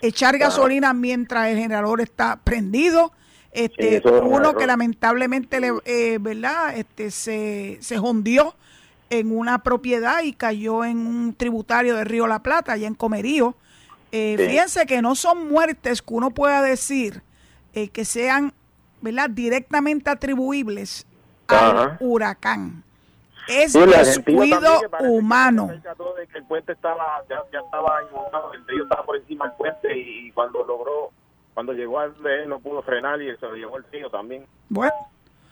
[0.00, 3.12] echar gasolina mientras el generador está prendido.
[3.52, 6.76] Este, Sí, es un uno que lamentablemente le, eh, ¿verdad?
[6.76, 8.54] Este, se, se jondió
[9.10, 13.56] en una propiedad y cayó en un tributario de Río La Plata, allá en Comerío.
[14.12, 14.46] Eh, Sí.
[14.46, 17.22] Fíjense que no son muertes que uno pueda decir
[17.74, 18.52] eh, que sean
[19.00, 19.30] ¿verdad?
[19.30, 21.06] directamente atribuibles
[21.46, 22.84] al huracán.
[23.48, 25.70] Es Sí, descuido que que humano.
[26.32, 29.96] que el puente estaba, ya, ya estaba inundado, el río estaba por encima del puente
[29.98, 31.10] y cuando logró,
[31.54, 34.46] cuando llegó al de él no pudo frenar y se lo llevó el río también,
[34.68, 34.92] Bueno,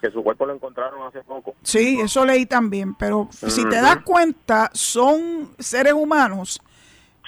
[0.00, 1.54] que su cuerpo lo encontraron hace poco.
[1.62, 6.60] sí, eso leí también, pero si te das cuenta, son seres humanos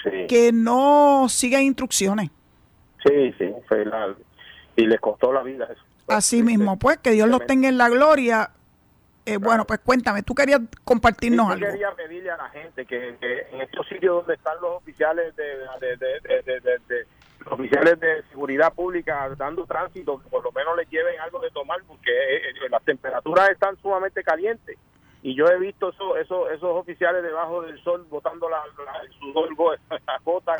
[0.03, 2.29] Sí, que no siguen instrucciones.
[3.05, 4.15] sí, sí, fue la-
[4.75, 5.81] y les costó la vida eso.
[6.07, 8.51] Así Sí, mismo, pues, que Dios los tenga en la gloria.
[9.33, 11.71] Eh, Bueno, pues cuéntame, tú querías compartirnos Sí, yo algo.
[11.71, 15.55] quería pedirle a la gente que, que en estos sitios donde están los oficiales de,
[17.39, 21.79] los oficiales de seguridad pública dando tránsito, por lo menos les lleven algo de tomar,
[21.87, 24.77] porque eh, eh, las temperaturas están sumamente calientes.
[25.21, 29.11] Y yo he visto eso, eso, esos oficiales debajo del sol botando la, la- el
[29.19, 29.73] sudor go-
[30.07, 30.17] a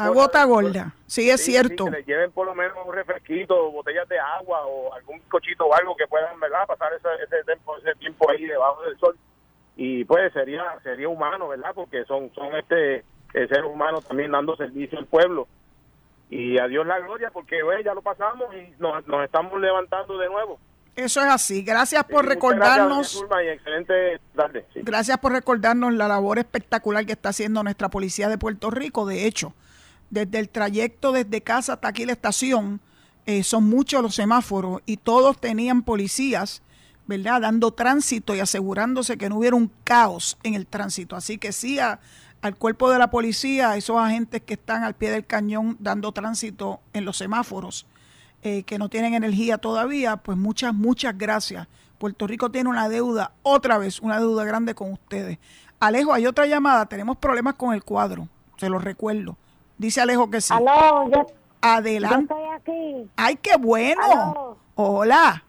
[0.09, 0.93] gota A gorda.
[1.05, 1.85] Sí, es Sí, cierto.
[1.85, 5.65] sí, que les lleven por lo menos un refresquito, botellas de agua o algún cochito
[5.65, 6.67] o algo que puedan, ¿verdad?
[6.67, 9.17] Pasar ese, ese, tiempo, ese tiempo ahí debajo del sol.
[9.77, 11.71] Y pues sería sería humano, ¿verdad?
[11.73, 15.47] Porque son son este eh, seres humanos también dando servicio al pueblo.
[16.29, 20.17] Y a Dios la gloria, porque bueno, ya lo pasamos y nos, nos estamos levantando
[20.17, 20.59] de nuevo.
[20.99, 21.61] Eso es así.
[21.61, 22.97] Gracias por recordarnos.
[22.97, 24.65] Gracias, Zulma, y excelente tarde.
[24.73, 24.81] sí.
[24.83, 29.05] Gracias por recordarnos la labor espectacular que está haciendo nuestra policía de Puerto Rico.
[29.05, 29.53] De hecho,
[30.09, 32.81] desde el trayecto desde casa hasta aquí la estación,
[33.25, 36.61] eh, son muchos los semáforos y todos tenían policías,
[37.07, 37.41] ¿verdad?
[37.41, 41.15] Dando tránsito y asegurándose que no hubiera un caos en el tránsito.
[41.15, 41.99] Así que sí, a-
[42.41, 46.11] al cuerpo de la policía, a esos agentes que están al pie del cañón dando
[46.11, 47.85] tránsito en los semáforos,
[48.41, 51.67] eh, que no tienen energía todavía, pues muchas, muchas gracias.
[51.97, 55.37] Puerto Rico tiene una deuda, otra vez, una deuda grande con ustedes.
[55.79, 59.37] Alejo, hay otra llamada, tenemos problemas con el cuadro, se lo recuerdo.
[59.77, 60.53] Dice Alejo que sí.
[60.53, 61.25] Aló, yo, yo
[61.61, 62.33] Adelante.
[62.33, 63.09] estoy aquí.
[63.17, 64.01] ¡Ay, qué bueno!
[64.03, 64.57] Aló.
[64.75, 65.43] Hola.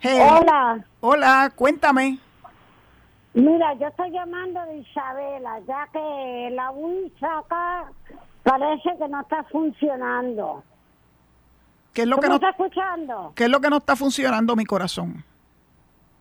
[0.00, 0.84] Hey, Hola.
[1.00, 2.18] Hola, cuéntame.
[3.34, 7.86] Mira, yo estoy llamando de Isabela, ya que la wincha acá
[8.42, 10.62] parece que no está funcionando.
[11.98, 13.32] ¿Qué es lo ¿Tú que no, estás escuchando?
[13.34, 15.24] qué es lo que no está funcionando, mi corazón?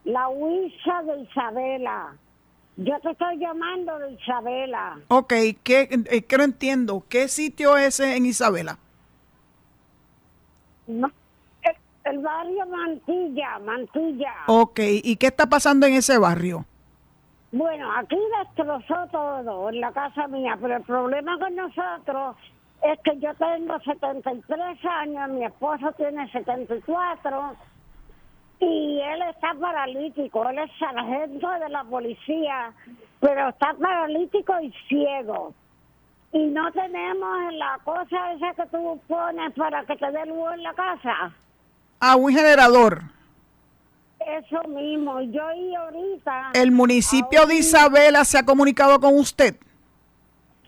[0.05, 2.15] La wincha de Isabela.
[2.77, 4.97] Yo te estoy llamando de Isabela.
[5.09, 7.03] Ok, ¿qué, eh, que no entiendo.
[7.07, 8.79] ¿Qué sitio es en Isabela?
[10.87, 11.11] No,
[11.61, 14.33] el, el barrio Mantilla, Mantilla.
[14.47, 16.65] Ok, ¿y qué está pasando en ese barrio?
[17.51, 22.35] Bueno, aquí destrozó todo en la casa mía, pero el problema con nosotros
[22.83, 27.55] es que yo tengo 73 años, mi esposo tiene 74
[28.59, 32.73] y él está paralítico, él es sargento de la policía,
[33.19, 35.53] pero está paralítico y ciego.
[36.31, 40.63] Y no tenemos la cosa esa que tú pones para que te dé luz en
[40.63, 41.33] la casa.
[41.99, 43.01] Ah, un generador.
[44.19, 46.51] Eso mismo, yo y ahorita...
[46.53, 49.55] ¿El municipio de Isabela se ha comunicado con usted?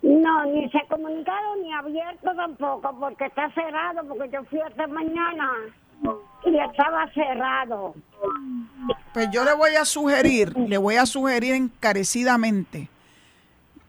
[0.02, 4.88] No, ni se ha comunicado ni abierto tampoco, porque está cerrado, porque yo fui esta
[4.88, 5.52] mañana
[6.46, 7.96] y estaba cerrado.
[9.14, 12.90] Pues yo le voy a sugerir, le voy a sugerir encarecidamente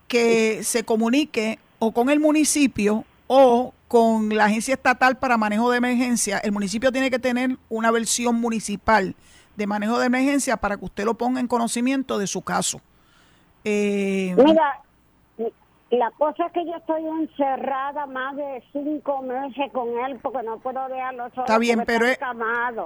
[0.09, 5.79] que se comunique o con el municipio o con la Agencia Estatal para Manejo de
[5.79, 6.38] Emergencia.
[6.38, 9.14] El municipio tiene que tener una versión municipal
[9.57, 12.81] de manejo de emergencia para que usted lo ponga en conocimiento de su caso.
[13.62, 14.81] Eh, Mira,
[15.90, 20.59] la cosa es que yo estoy encerrada más de cinco meses con él porque no
[20.61, 21.42] puedo dejarlo solo.
[21.42, 22.18] Está bien, pero es,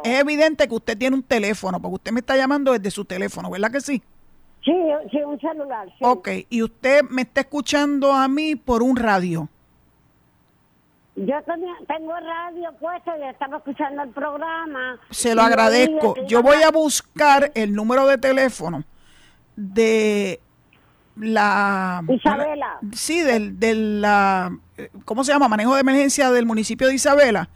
[0.05, 3.51] es, evidente que usted tiene un teléfono, porque usted me está llamando desde su teléfono,
[3.51, 4.03] ¿verdad que sí?
[4.65, 4.73] Sí,
[5.11, 5.87] sí, un celular.
[5.89, 5.99] Sí.
[6.01, 9.49] Ok, y usted me está escuchando a mí por un radio.
[11.17, 11.37] Yo
[11.87, 14.99] tengo radio puesto y estaba escuchando el programa.
[15.11, 16.17] Se lo agradezco.
[16.27, 18.83] Yo voy a buscar el número de teléfono
[19.55, 20.41] de
[21.17, 22.03] la...
[22.09, 22.79] Isabela.
[22.93, 24.57] Sí, del, del la,
[25.05, 25.49] ¿cómo se llama?
[25.49, 27.49] Manejo de emergencia del municipio de Isabela,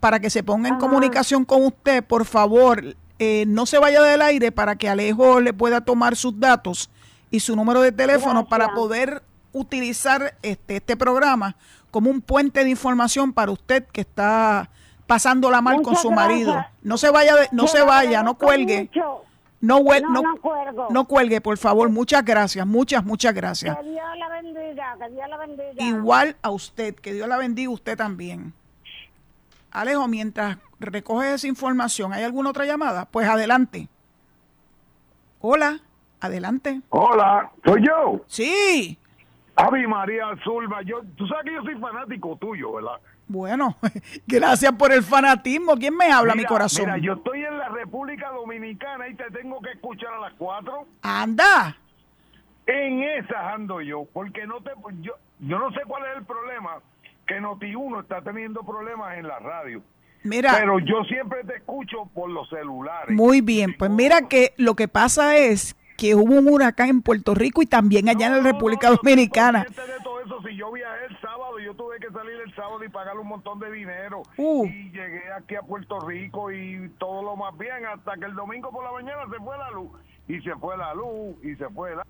[0.00, 2.04] para que se ponga en comunicación con usted.
[2.04, 6.38] Por favor, eh, no se vaya del aire para que Alejo le pueda tomar sus
[6.38, 6.90] datos
[7.30, 11.56] y su número de teléfono para poder utilizar este, este programa
[11.90, 14.70] como un puente de información para usted que está
[15.06, 16.64] pasándola mal con su marido.
[16.82, 18.90] No se vaya, no se vaya, no cuelgue.
[19.60, 20.22] No, no,
[20.90, 21.90] no, cuelgue, por favor.
[21.90, 23.76] Muchas gracias, muchas, muchas gracias.
[23.76, 25.72] Que Dios la bendiga, que Dios la bendiga.
[25.78, 28.52] Igual a usted, que Dios la bendiga usted también.
[29.72, 33.06] Alejo, mientras recoge esa información, ¿hay alguna otra llamada?
[33.06, 33.88] Pues adelante.
[35.40, 35.80] Hola,
[36.20, 36.80] adelante.
[36.90, 38.20] Hola, ¿soy yo?
[38.26, 38.98] Sí.
[39.56, 43.00] Avi María Zulba, yo, tú sabes que yo soy fanático tuyo, ¿verdad?
[43.28, 43.76] Bueno,
[44.26, 45.76] gracias por el fanatismo.
[45.76, 46.86] ¿Quién me habla, mi corazón?
[46.86, 50.86] Mira, yo estoy en la República Dominicana y te tengo que escuchar a las cuatro.
[51.02, 51.76] Anda.
[52.66, 56.80] En esas ando yo, porque no te, yo, yo no sé cuál es el problema,
[57.26, 59.82] que Noti1 está teniendo problemas en la radio.
[60.24, 63.14] Mira, pero yo siempre te escucho por los celulares.
[63.14, 67.34] Muy bien, pues mira que lo que pasa es que hubo un huracán en Puerto
[67.34, 69.64] Rico y también allá en la República Dominicana.
[69.64, 71.16] de todo eso, si yo viajé el
[71.58, 74.22] sábado, yo tuve que salir el sábado y pagar un montón de dinero.
[74.36, 74.66] Uh.
[74.66, 78.70] Y llegué aquí a Puerto Rico y todo lo más bien, hasta que el domingo
[78.70, 79.90] por la mañana se fue la luz.
[80.28, 82.04] Y se fue la luz, y se fue la...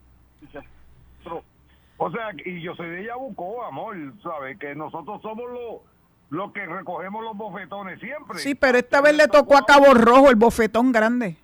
[2.01, 4.59] O sea, y yo soy de Yabucó, amor, ¿sabes?
[4.59, 5.81] Que nosotros somos los
[6.31, 8.39] los que recogemos los bofetones siempre.
[8.39, 11.39] Sí, pero esta vez le tocó a Cabo Rojo el bofetón grande.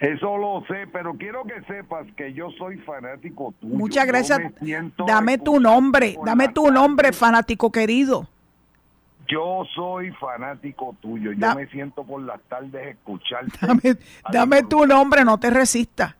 [0.00, 3.74] Eso lo sé, pero quiero que sepas que yo soy fanático tuyo.
[3.74, 4.40] Muchas gracias.
[5.06, 8.28] Dame tu nombre, dame tu nombre, fanático querido.
[9.28, 11.32] Yo soy fanático tuyo.
[11.32, 13.58] Yo me siento por las tardes escucharte.
[13.66, 13.96] Dame,
[14.30, 16.14] dame tu nombre, no te resistas.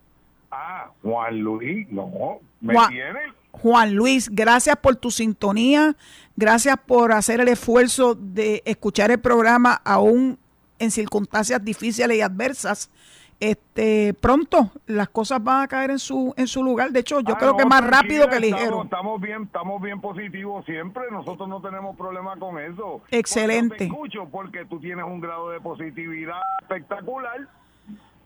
[0.50, 3.20] Ah, Juan Luis, no, me Juan, tiene.
[3.52, 5.94] Juan Luis, gracias por tu sintonía,
[6.36, 10.38] gracias por hacer el esfuerzo de escuchar el programa aún
[10.78, 12.90] en circunstancias difíciles y adversas
[13.40, 17.34] este pronto las cosas van a caer en su en su lugar de hecho yo
[17.34, 21.04] Ah, creo no, que más rápido que ligero Estamos, estamos bien, estamos bien positivos siempre.
[21.10, 23.02] Nosotros no tenemos problema con eso.
[23.10, 23.68] Excelente.
[23.68, 27.40] Porque te escucho porque tú tienes un grado de positividad espectacular.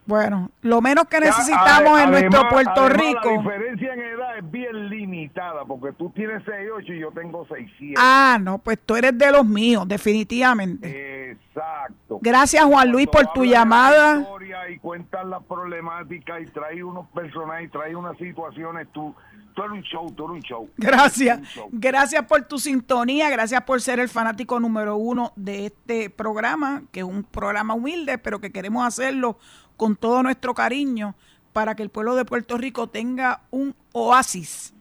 [0.06, 4.38] bueno lo menos que Ya, necesitamos en nuestro Puerto además, Rico La diferencia en edad
[4.38, 7.94] es bien limitada porque tú tienes 6'8 y yo tengo 6'7.
[7.98, 10.88] ah no pues tú eres de los míos definitivamente
[11.30, 12.18] Exacto.
[12.20, 14.26] Gracias, Juan Luis, por tu llamada.
[14.70, 19.14] Y cuentas las problemáticas y traes unos personajes, y traes unas situaciones, tú,
[19.54, 20.70] tú eres un show, tú eres un show.
[20.76, 21.68] Gracias, Un show.
[21.72, 27.00] gracias por tu sintonía, gracias por ser el fanático número uno de este programa, que
[27.00, 29.38] es un programa humilde, pero que queremos hacerlo
[29.76, 31.14] con todo nuestro cariño
[31.52, 34.74] para que el pueblo de Puerto Rico tenga un oasis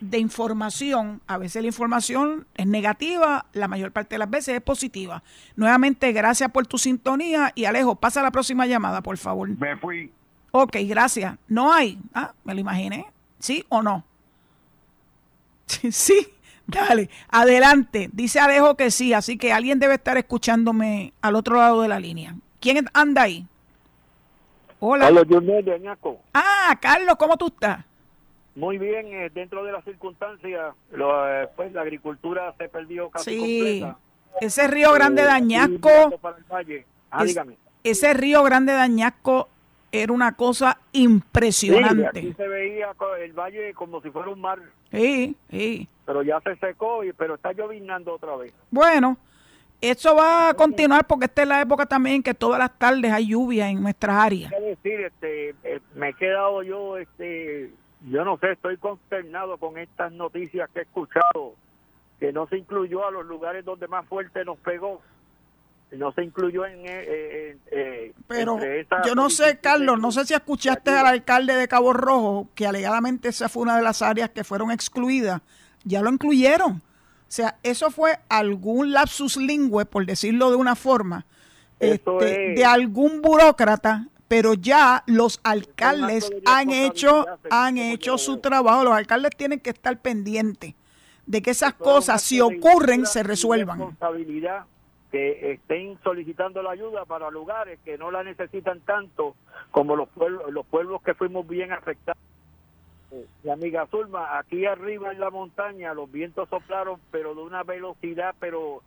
[0.00, 1.20] de información.
[1.26, 5.22] A veces la información es negativa, la mayor parte de las veces es positiva.
[5.56, 9.48] Nuevamente, gracias por tu sintonía y Alejo, pasa a la próxima llamada, por favor.
[9.48, 10.10] Me fui.
[10.52, 11.36] Ok, gracias.
[11.48, 11.98] ¿No hay?
[12.14, 13.06] Ah, me lo imaginé.
[13.38, 14.04] ¿Sí o no?
[15.90, 16.26] Sí,
[16.70, 18.10] Dale, adelante.
[18.12, 21.98] Dice Alejo que sí, así que alguien debe estar escuchándome al otro lado de la
[21.98, 22.36] línea.
[22.60, 23.46] ¿Quién anda ahí?
[24.78, 25.10] Hola.
[25.10, 26.20] De Añasco.
[26.32, 27.84] Ah, Carlos, ¿cómo tú estás?
[28.56, 33.30] Muy bien, eh, dentro de las circunstancias, lo, eh, pues la agricultura se perdió casi
[33.30, 33.38] Sí,
[33.80, 33.98] completa.
[34.40, 36.86] ese río grande de Eh, Añasco, y mirando para el valle.
[37.10, 37.38] Ah, es-
[37.84, 39.48] ese río grande de Añasco
[39.92, 42.18] era una cosa Sí, impresionante.
[42.20, 42.88] aquí se veía
[43.20, 44.58] el valle como si fuera un mar,
[44.90, 45.88] Sí, sí.
[46.04, 48.52] pero ya se secó, y, pero está llovinando otra vez.
[48.70, 49.16] Bueno,
[49.80, 53.28] eso va a continuar porque esta es la época también que todas las tardes hay
[53.28, 54.52] lluvia en nuestras áreas.
[54.52, 55.00] ¿Qué decir?
[55.00, 57.70] Este, eh, me he quedado yo, este,
[58.08, 61.54] yo no sé, estoy consternado con estas noticias que he escuchado,
[62.18, 65.00] que no se incluyó a los lugares donde más fuerte nos pegó.
[65.92, 66.86] No se incluyó en...
[66.86, 68.60] eh, eh, eh, Pero
[69.04, 73.28] yo no sé, Carlos, no sé si escuchaste al alcalde de Cabo Rojo, que alegadamente
[73.28, 75.42] esa fue una de las áreas que fueron excluidas.
[75.82, 76.74] Ya lo incluyeron.
[77.30, 81.26] O sea, eso fue algún lapsus lingüe, por decirlo de una forma,
[81.80, 82.56] este, es.
[82.56, 88.84] de algún burócrata, pero ya los alcaldes han hecho, han hecho su trabajo.
[88.84, 90.76] Los alcaldes tienen que estar pendientes
[91.26, 93.80] de que esas cosas, si ocurren, se resuelvan.
[93.80, 94.66] responsabilidad
[95.10, 99.34] que estén solicitando la ayuda para lugares que no la necesitan tanto
[99.72, 102.22] como los pueblos, los pueblos que fuimos bien afectados.
[103.10, 107.64] Eh, Mi amiga Zulma, aquí arriba en la montaña los vientos soplaron, pero de una
[107.64, 108.80] velocidad, pero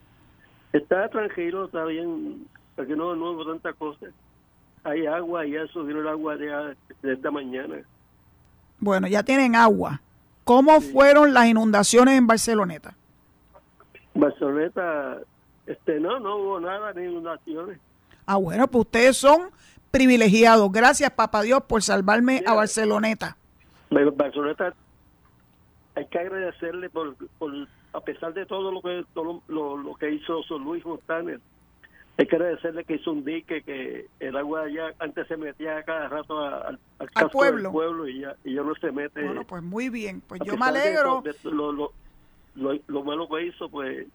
[0.73, 4.07] Está tranquilo, está bien, porque no, no hubo tanta cosa.
[4.83, 7.77] Hay agua, ya subió el agua de, de esta mañana.
[8.79, 10.01] Bueno, ya tienen agua.
[10.43, 12.95] ¿Cómo fueron las inundaciones en Barceloneta?
[14.13, 15.17] Barceloneta,
[15.65, 17.79] este, no, no hubo nada, ni inundaciones.
[18.25, 19.49] Ah, bueno, pues ustedes son
[19.91, 20.71] privilegiados.
[20.71, 22.53] Gracias, papá Dios, por salvarme a.
[22.53, 23.37] Barceloneta.
[23.89, 24.73] Bar- Barceloneta,
[25.95, 27.51] hay que agradecerle por, por
[27.93, 31.39] a pesar de todo lo que todo lo, lo que hizo Son Luis Montaner,
[32.17, 36.07] hay que agradecerle que hizo un dique que el agua allá antes se metía cada
[36.09, 37.63] rato a- al, al casco pueblo.
[37.63, 39.23] del pueblo y ya, y ya no se mete.
[39.23, 40.21] Bueno, pues muy bien.
[40.21, 41.21] Pues a yo me de alegro.
[41.21, 41.91] de lo, lo,
[42.55, 44.07] lo, lo malo que hizo, pues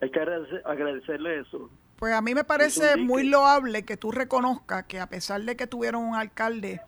[0.00, 1.68] hay que agradecer- agradecerle eso.
[1.96, 5.66] Pues a mí me parece muy loable que tú reconozcas que a pesar de que
[5.66, 6.80] tuvieron un alcalde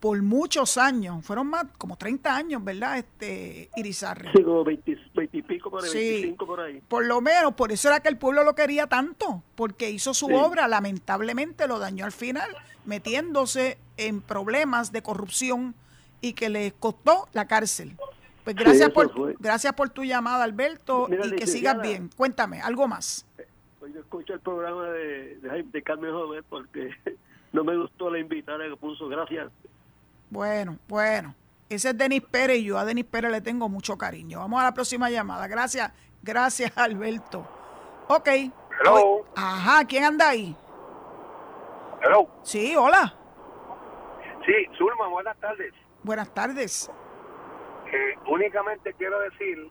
[0.00, 2.98] por muchos años, fueron más como 30 años, ¿verdad?
[2.98, 4.28] Este Irizarry.
[4.36, 5.98] Sí, como 20, 20 y pico por ahí, Sí.
[5.98, 6.82] 25 por ahí.
[6.86, 10.26] Por lo menos, por eso era que el pueblo lo quería tanto, porque hizo su
[10.26, 10.34] Sí.
[10.34, 12.48] obra, lamentablemente lo dañó al final,
[12.84, 15.74] metiéndose en problemas de corrupción
[16.20, 17.96] y que le costó la cárcel.
[18.44, 19.34] Pues gracias por fue.
[19.40, 22.10] gracias por tu llamada, Alberto, Mira, y que sigas bien.
[22.16, 23.26] Cuéntame, algo más.
[23.80, 26.90] Pues yo escucho el programa de, de, de Carmen Jovet porque
[27.52, 29.08] no me gustó la invitada que puso.
[29.08, 29.50] Gracias.
[30.30, 31.34] Bueno, bueno.
[31.68, 34.38] Ese es Denis Pérez y yo a Denis Pérez le tengo mucho cariño.
[34.38, 35.48] Vamos a la próxima llamada.
[35.48, 35.90] Gracias,
[36.22, 37.46] gracias, Alberto.
[38.08, 38.28] Ok.
[38.80, 38.94] Hello.
[38.94, 40.54] Hoy- Ajá, ¿quién anda ahí?
[42.02, 42.28] Hello.
[42.42, 43.14] Sí, hola.
[44.44, 45.72] Sí, Zulma, buenas tardes.
[46.04, 46.90] Buenas tardes.
[47.92, 49.70] Eh, únicamente quiero decir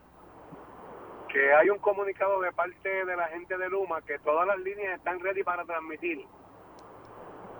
[1.32, 4.98] que hay un comunicado de parte de la gente de Luma que todas las líneas
[4.98, 6.26] están ready para transmitir.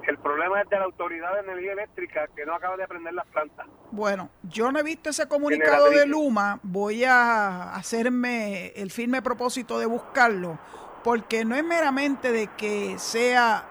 [0.07, 3.27] El problema es de la Autoridad de Energía Eléctrica que no acaba de prender las
[3.27, 3.67] plantas.
[3.91, 9.81] Bueno, yo no he visto ese comunicado de Luma, voy a hacerme el firme propósito
[9.81, 10.59] de buscarlo,
[11.03, 13.65] porque no es meramente de que sea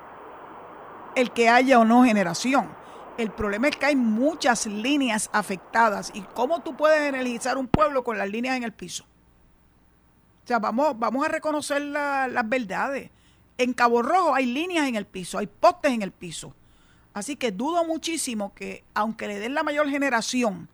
[1.16, 2.68] el que haya o no generación.
[3.18, 8.04] El problema es que hay muchas líneas afectadas y cómo tú puedes energizar un pueblo
[8.04, 9.06] con las líneas en el piso.
[10.44, 13.10] O sea, vamos, vamos a reconocer las verdades.
[13.58, 16.54] En Cabo Rojo hay líneas en el piso, hay postes en el piso.
[17.14, 20.68] Así que dudo muchísimo que, aunque le den la mayor generación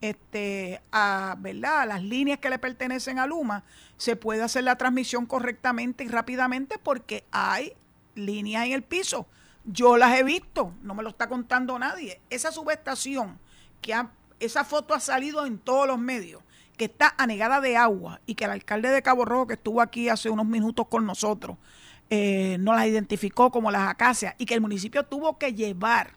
[0.00, 1.80] este, a, ¿verdad?
[1.80, 3.64] a las líneas que le pertenecen a Luma,
[3.96, 7.72] se pueda hacer la transmisión correctamente y rápidamente porque hay
[8.14, 9.26] líneas en el piso.
[9.64, 12.20] Yo las he visto, no me lo está contando nadie.
[12.30, 13.38] Esa subestación,
[13.82, 13.94] que
[14.38, 16.42] esa foto ha salido en todos los medios,
[16.76, 20.08] que está anegada de agua y que el alcalde de Cabo Rojo, que estuvo aquí
[20.08, 21.58] hace unos minutos con nosotros,
[22.10, 26.12] eh, no las identificó como las acacias y que el municipio tuvo que llevar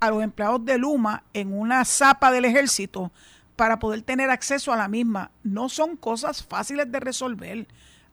[0.00, 3.12] a los empleados de Luma en una zapa del ejército
[3.54, 5.30] para poder tener acceso a la misma.
[5.42, 7.66] No son cosas fáciles de resolver.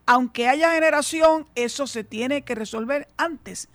[0.05, 3.67] Aunque haya generación, eso se tiene que resolver antes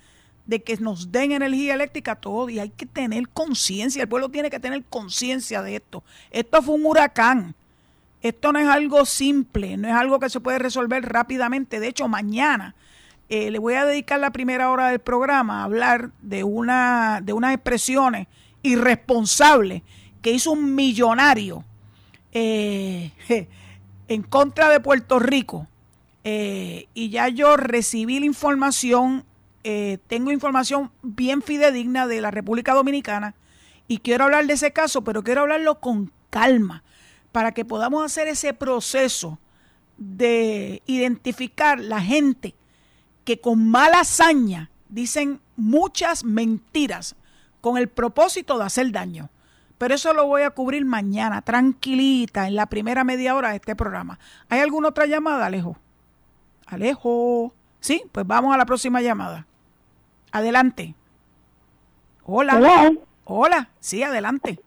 [0.46, 4.48] de que nos den energía eléctrica todo y hay que tener conciencia, el pueblo tiene
[4.48, 6.02] que tener conciencia de esto.
[6.30, 7.54] Esto fue un huracán.
[8.22, 11.80] Esto no es algo simple, no es algo que se puede resolver rápidamente.
[11.80, 12.74] De hecho, mañana
[13.28, 17.34] eh, le voy a dedicar la primera hora del programa a hablar de, una, de
[17.34, 18.26] unas expresiones
[18.62, 19.82] irresponsables
[20.22, 21.64] que hizo un millonario
[22.32, 23.12] eh,
[24.08, 25.66] en contra de Puerto Rico.
[26.24, 29.24] Eh, y ya yo recibí la información,
[30.06, 33.34] tengo información bien fidedigna de la República Dominicana
[33.86, 36.84] y quiero hablar de ese caso, pero quiero hablarlo con calma
[37.32, 39.38] para que podamos hacer ese proceso
[39.98, 42.54] de identificar la gente
[43.28, 47.14] que con mala hazaña dicen muchas mentiras
[47.60, 49.28] con el propósito de hacer daño.
[49.76, 53.76] Pero eso lo voy a cubrir mañana, tranquilita, en la primera media hora de este
[53.76, 54.18] programa.
[54.48, 55.76] ¿Hay alguna otra llamada, Alejo?
[56.66, 57.52] Alejo.
[57.80, 59.44] Sí, pues vamos a la próxima llamada.
[60.32, 60.94] Adelante.
[62.24, 62.56] Hola.
[62.56, 62.92] Hola.
[63.24, 63.68] Hola.
[63.78, 64.58] Sí, adelante.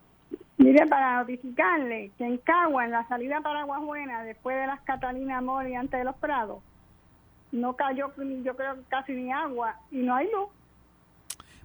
[0.57, 5.41] Mire, para notificarle que en Cagua, en la salida para Aguajuena, después de las Catalinas
[5.41, 6.61] Mori, antes de los Prados,
[7.51, 8.11] no cayó,
[8.43, 10.49] yo creo, casi ni agua y no hay luz.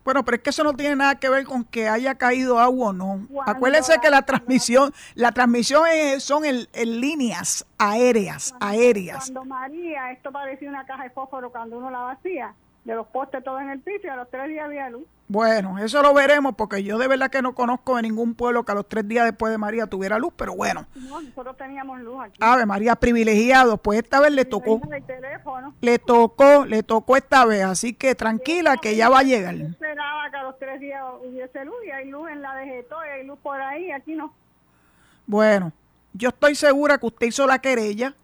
[0.07, 2.91] Bueno, pero es que eso no tiene nada que ver con que haya caído agua
[2.91, 3.27] o no.
[3.45, 5.83] Acuérdense que la transmisión, la transmisión
[6.21, 6.69] son en,
[7.01, 9.33] líneas aéreas, aéreas.
[9.33, 12.55] Cuando María, esto parecía una caja de fósforo cuando uno la vacía,
[12.87, 15.03] de los postes todos en el piso y a los tres días había luz.
[15.27, 18.71] Bueno, eso lo veremos porque yo de verdad que no conozco de ningún pueblo que
[18.71, 20.87] a los tres días después de María tuviera luz, pero bueno.
[20.95, 22.39] No, nosotros teníamos luz aquí.
[22.41, 24.81] Ave María, privilegiado, pues esta vez le tocó.
[25.81, 29.57] Le tocó, le tocó esta vez, así que tranquila que ya va a llegar.
[29.57, 32.87] Yo esperaba que a los tres días hubiese luz y hay luz en la de
[32.87, 34.33] y hay luz por ahí, aquí no.
[35.27, 35.73] Bueno,
[36.13, 38.15] yo estoy segura que usted hizo la querella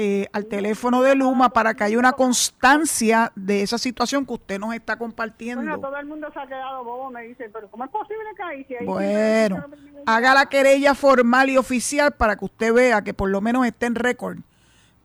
[0.00, 4.60] eh, al teléfono de Luma para que haya una constancia de esa situación que usted
[4.60, 5.60] nos está compartiendo.
[5.60, 8.42] Bueno, todo el mundo se ha quedado bobo, me dice, pero ¿cómo es posible que
[8.44, 8.64] ahí?
[8.64, 9.64] Si bueno,
[10.06, 13.86] haga la querella formal y oficial para que usted vea que por lo menos esté
[13.86, 14.38] en récord,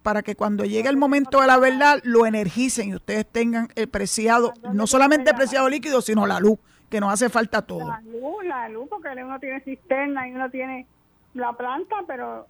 [0.03, 3.89] para que cuando llegue el momento de la verdad lo energicen y ustedes tengan el
[3.89, 6.59] preciado, no solamente el preciado líquido, sino la luz,
[6.91, 7.87] que nos hace falta todo.
[7.87, 10.85] La luz, la luz, porque uno tiene cisterna y uno tiene
[11.33, 12.45] la planta, pero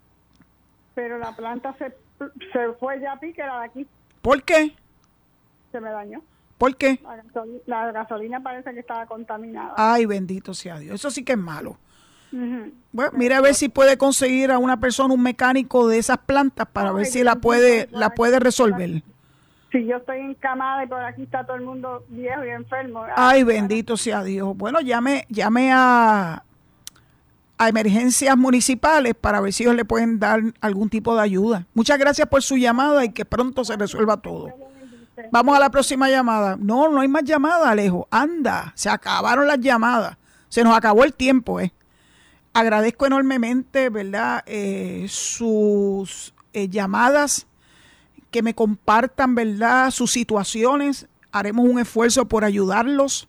[0.95, 3.87] pero la planta se se fue ya a pique la de aquí.
[4.21, 4.75] ¿Por qué?
[5.71, 6.21] Se me dañó.
[6.57, 6.99] ¿Por qué?
[7.65, 9.73] La gasolina, parece que estaba contaminada.
[9.75, 10.95] Ay, bendito sea Dios.
[10.95, 11.77] Eso sí que es malo.
[12.31, 16.67] Bueno, mire a ver si puede conseguir a una persona, un mecánico de esas plantas
[16.67, 19.03] para ver si la puede, la puede resolver.
[19.71, 23.05] Si yo estoy encamada y por aquí está todo el mundo viejo y enfermo.
[23.15, 24.55] Ay, bendito sea Dios.
[24.55, 26.43] Bueno, llame, llame a,
[27.65, 31.65] a emergencias municipales para ver si ellos le pueden dar algún tipo de ayuda.
[31.73, 34.49] Muchas gracias por su llamada y que pronto se resuelva todo.
[35.31, 36.57] Vamos a la próxima llamada.
[36.59, 38.07] No, no hay más llamadas, Alejo.
[38.09, 40.17] Anda, se acabaron las llamadas.
[40.49, 41.73] Se nos acabó el tiempo, ¿eh?
[42.53, 44.43] Agradezco enormemente, ¿verdad?
[44.45, 47.47] Eh, sus eh, llamadas,
[48.29, 49.89] que me compartan, ¿verdad?
[49.89, 51.07] Sus situaciones.
[51.31, 53.27] Haremos un esfuerzo por ayudarlos,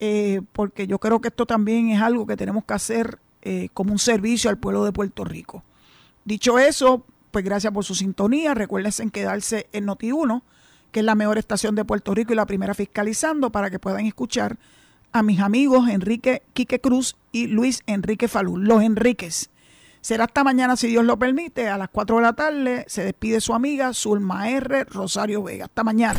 [0.00, 3.92] eh, porque yo creo que esto también es algo que tenemos que hacer eh, como
[3.92, 5.64] un servicio al pueblo de Puerto Rico.
[6.24, 8.54] Dicho eso, pues gracias por su sintonía.
[8.54, 10.42] Recuérdense en quedarse en Noti1,
[10.92, 14.06] que es la mejor estación de Puerto Rico y la primera fiscalizando para que puedan
[14.06, 14.58] escuchar
[15.12, 19.50] a mis amigos Enrique Quique Cruz y Luis Enrique Falú, los Enríquez.
[20.00, 22.84] Será hasta mañana, si Dios lo permite, a las 4 de la tarde.
[22.88, 24.84] Se despide su amiga Zulma R.
[24.84, 25.66] Rosario Vega.
[25.66, 26.18] Hasta mañana.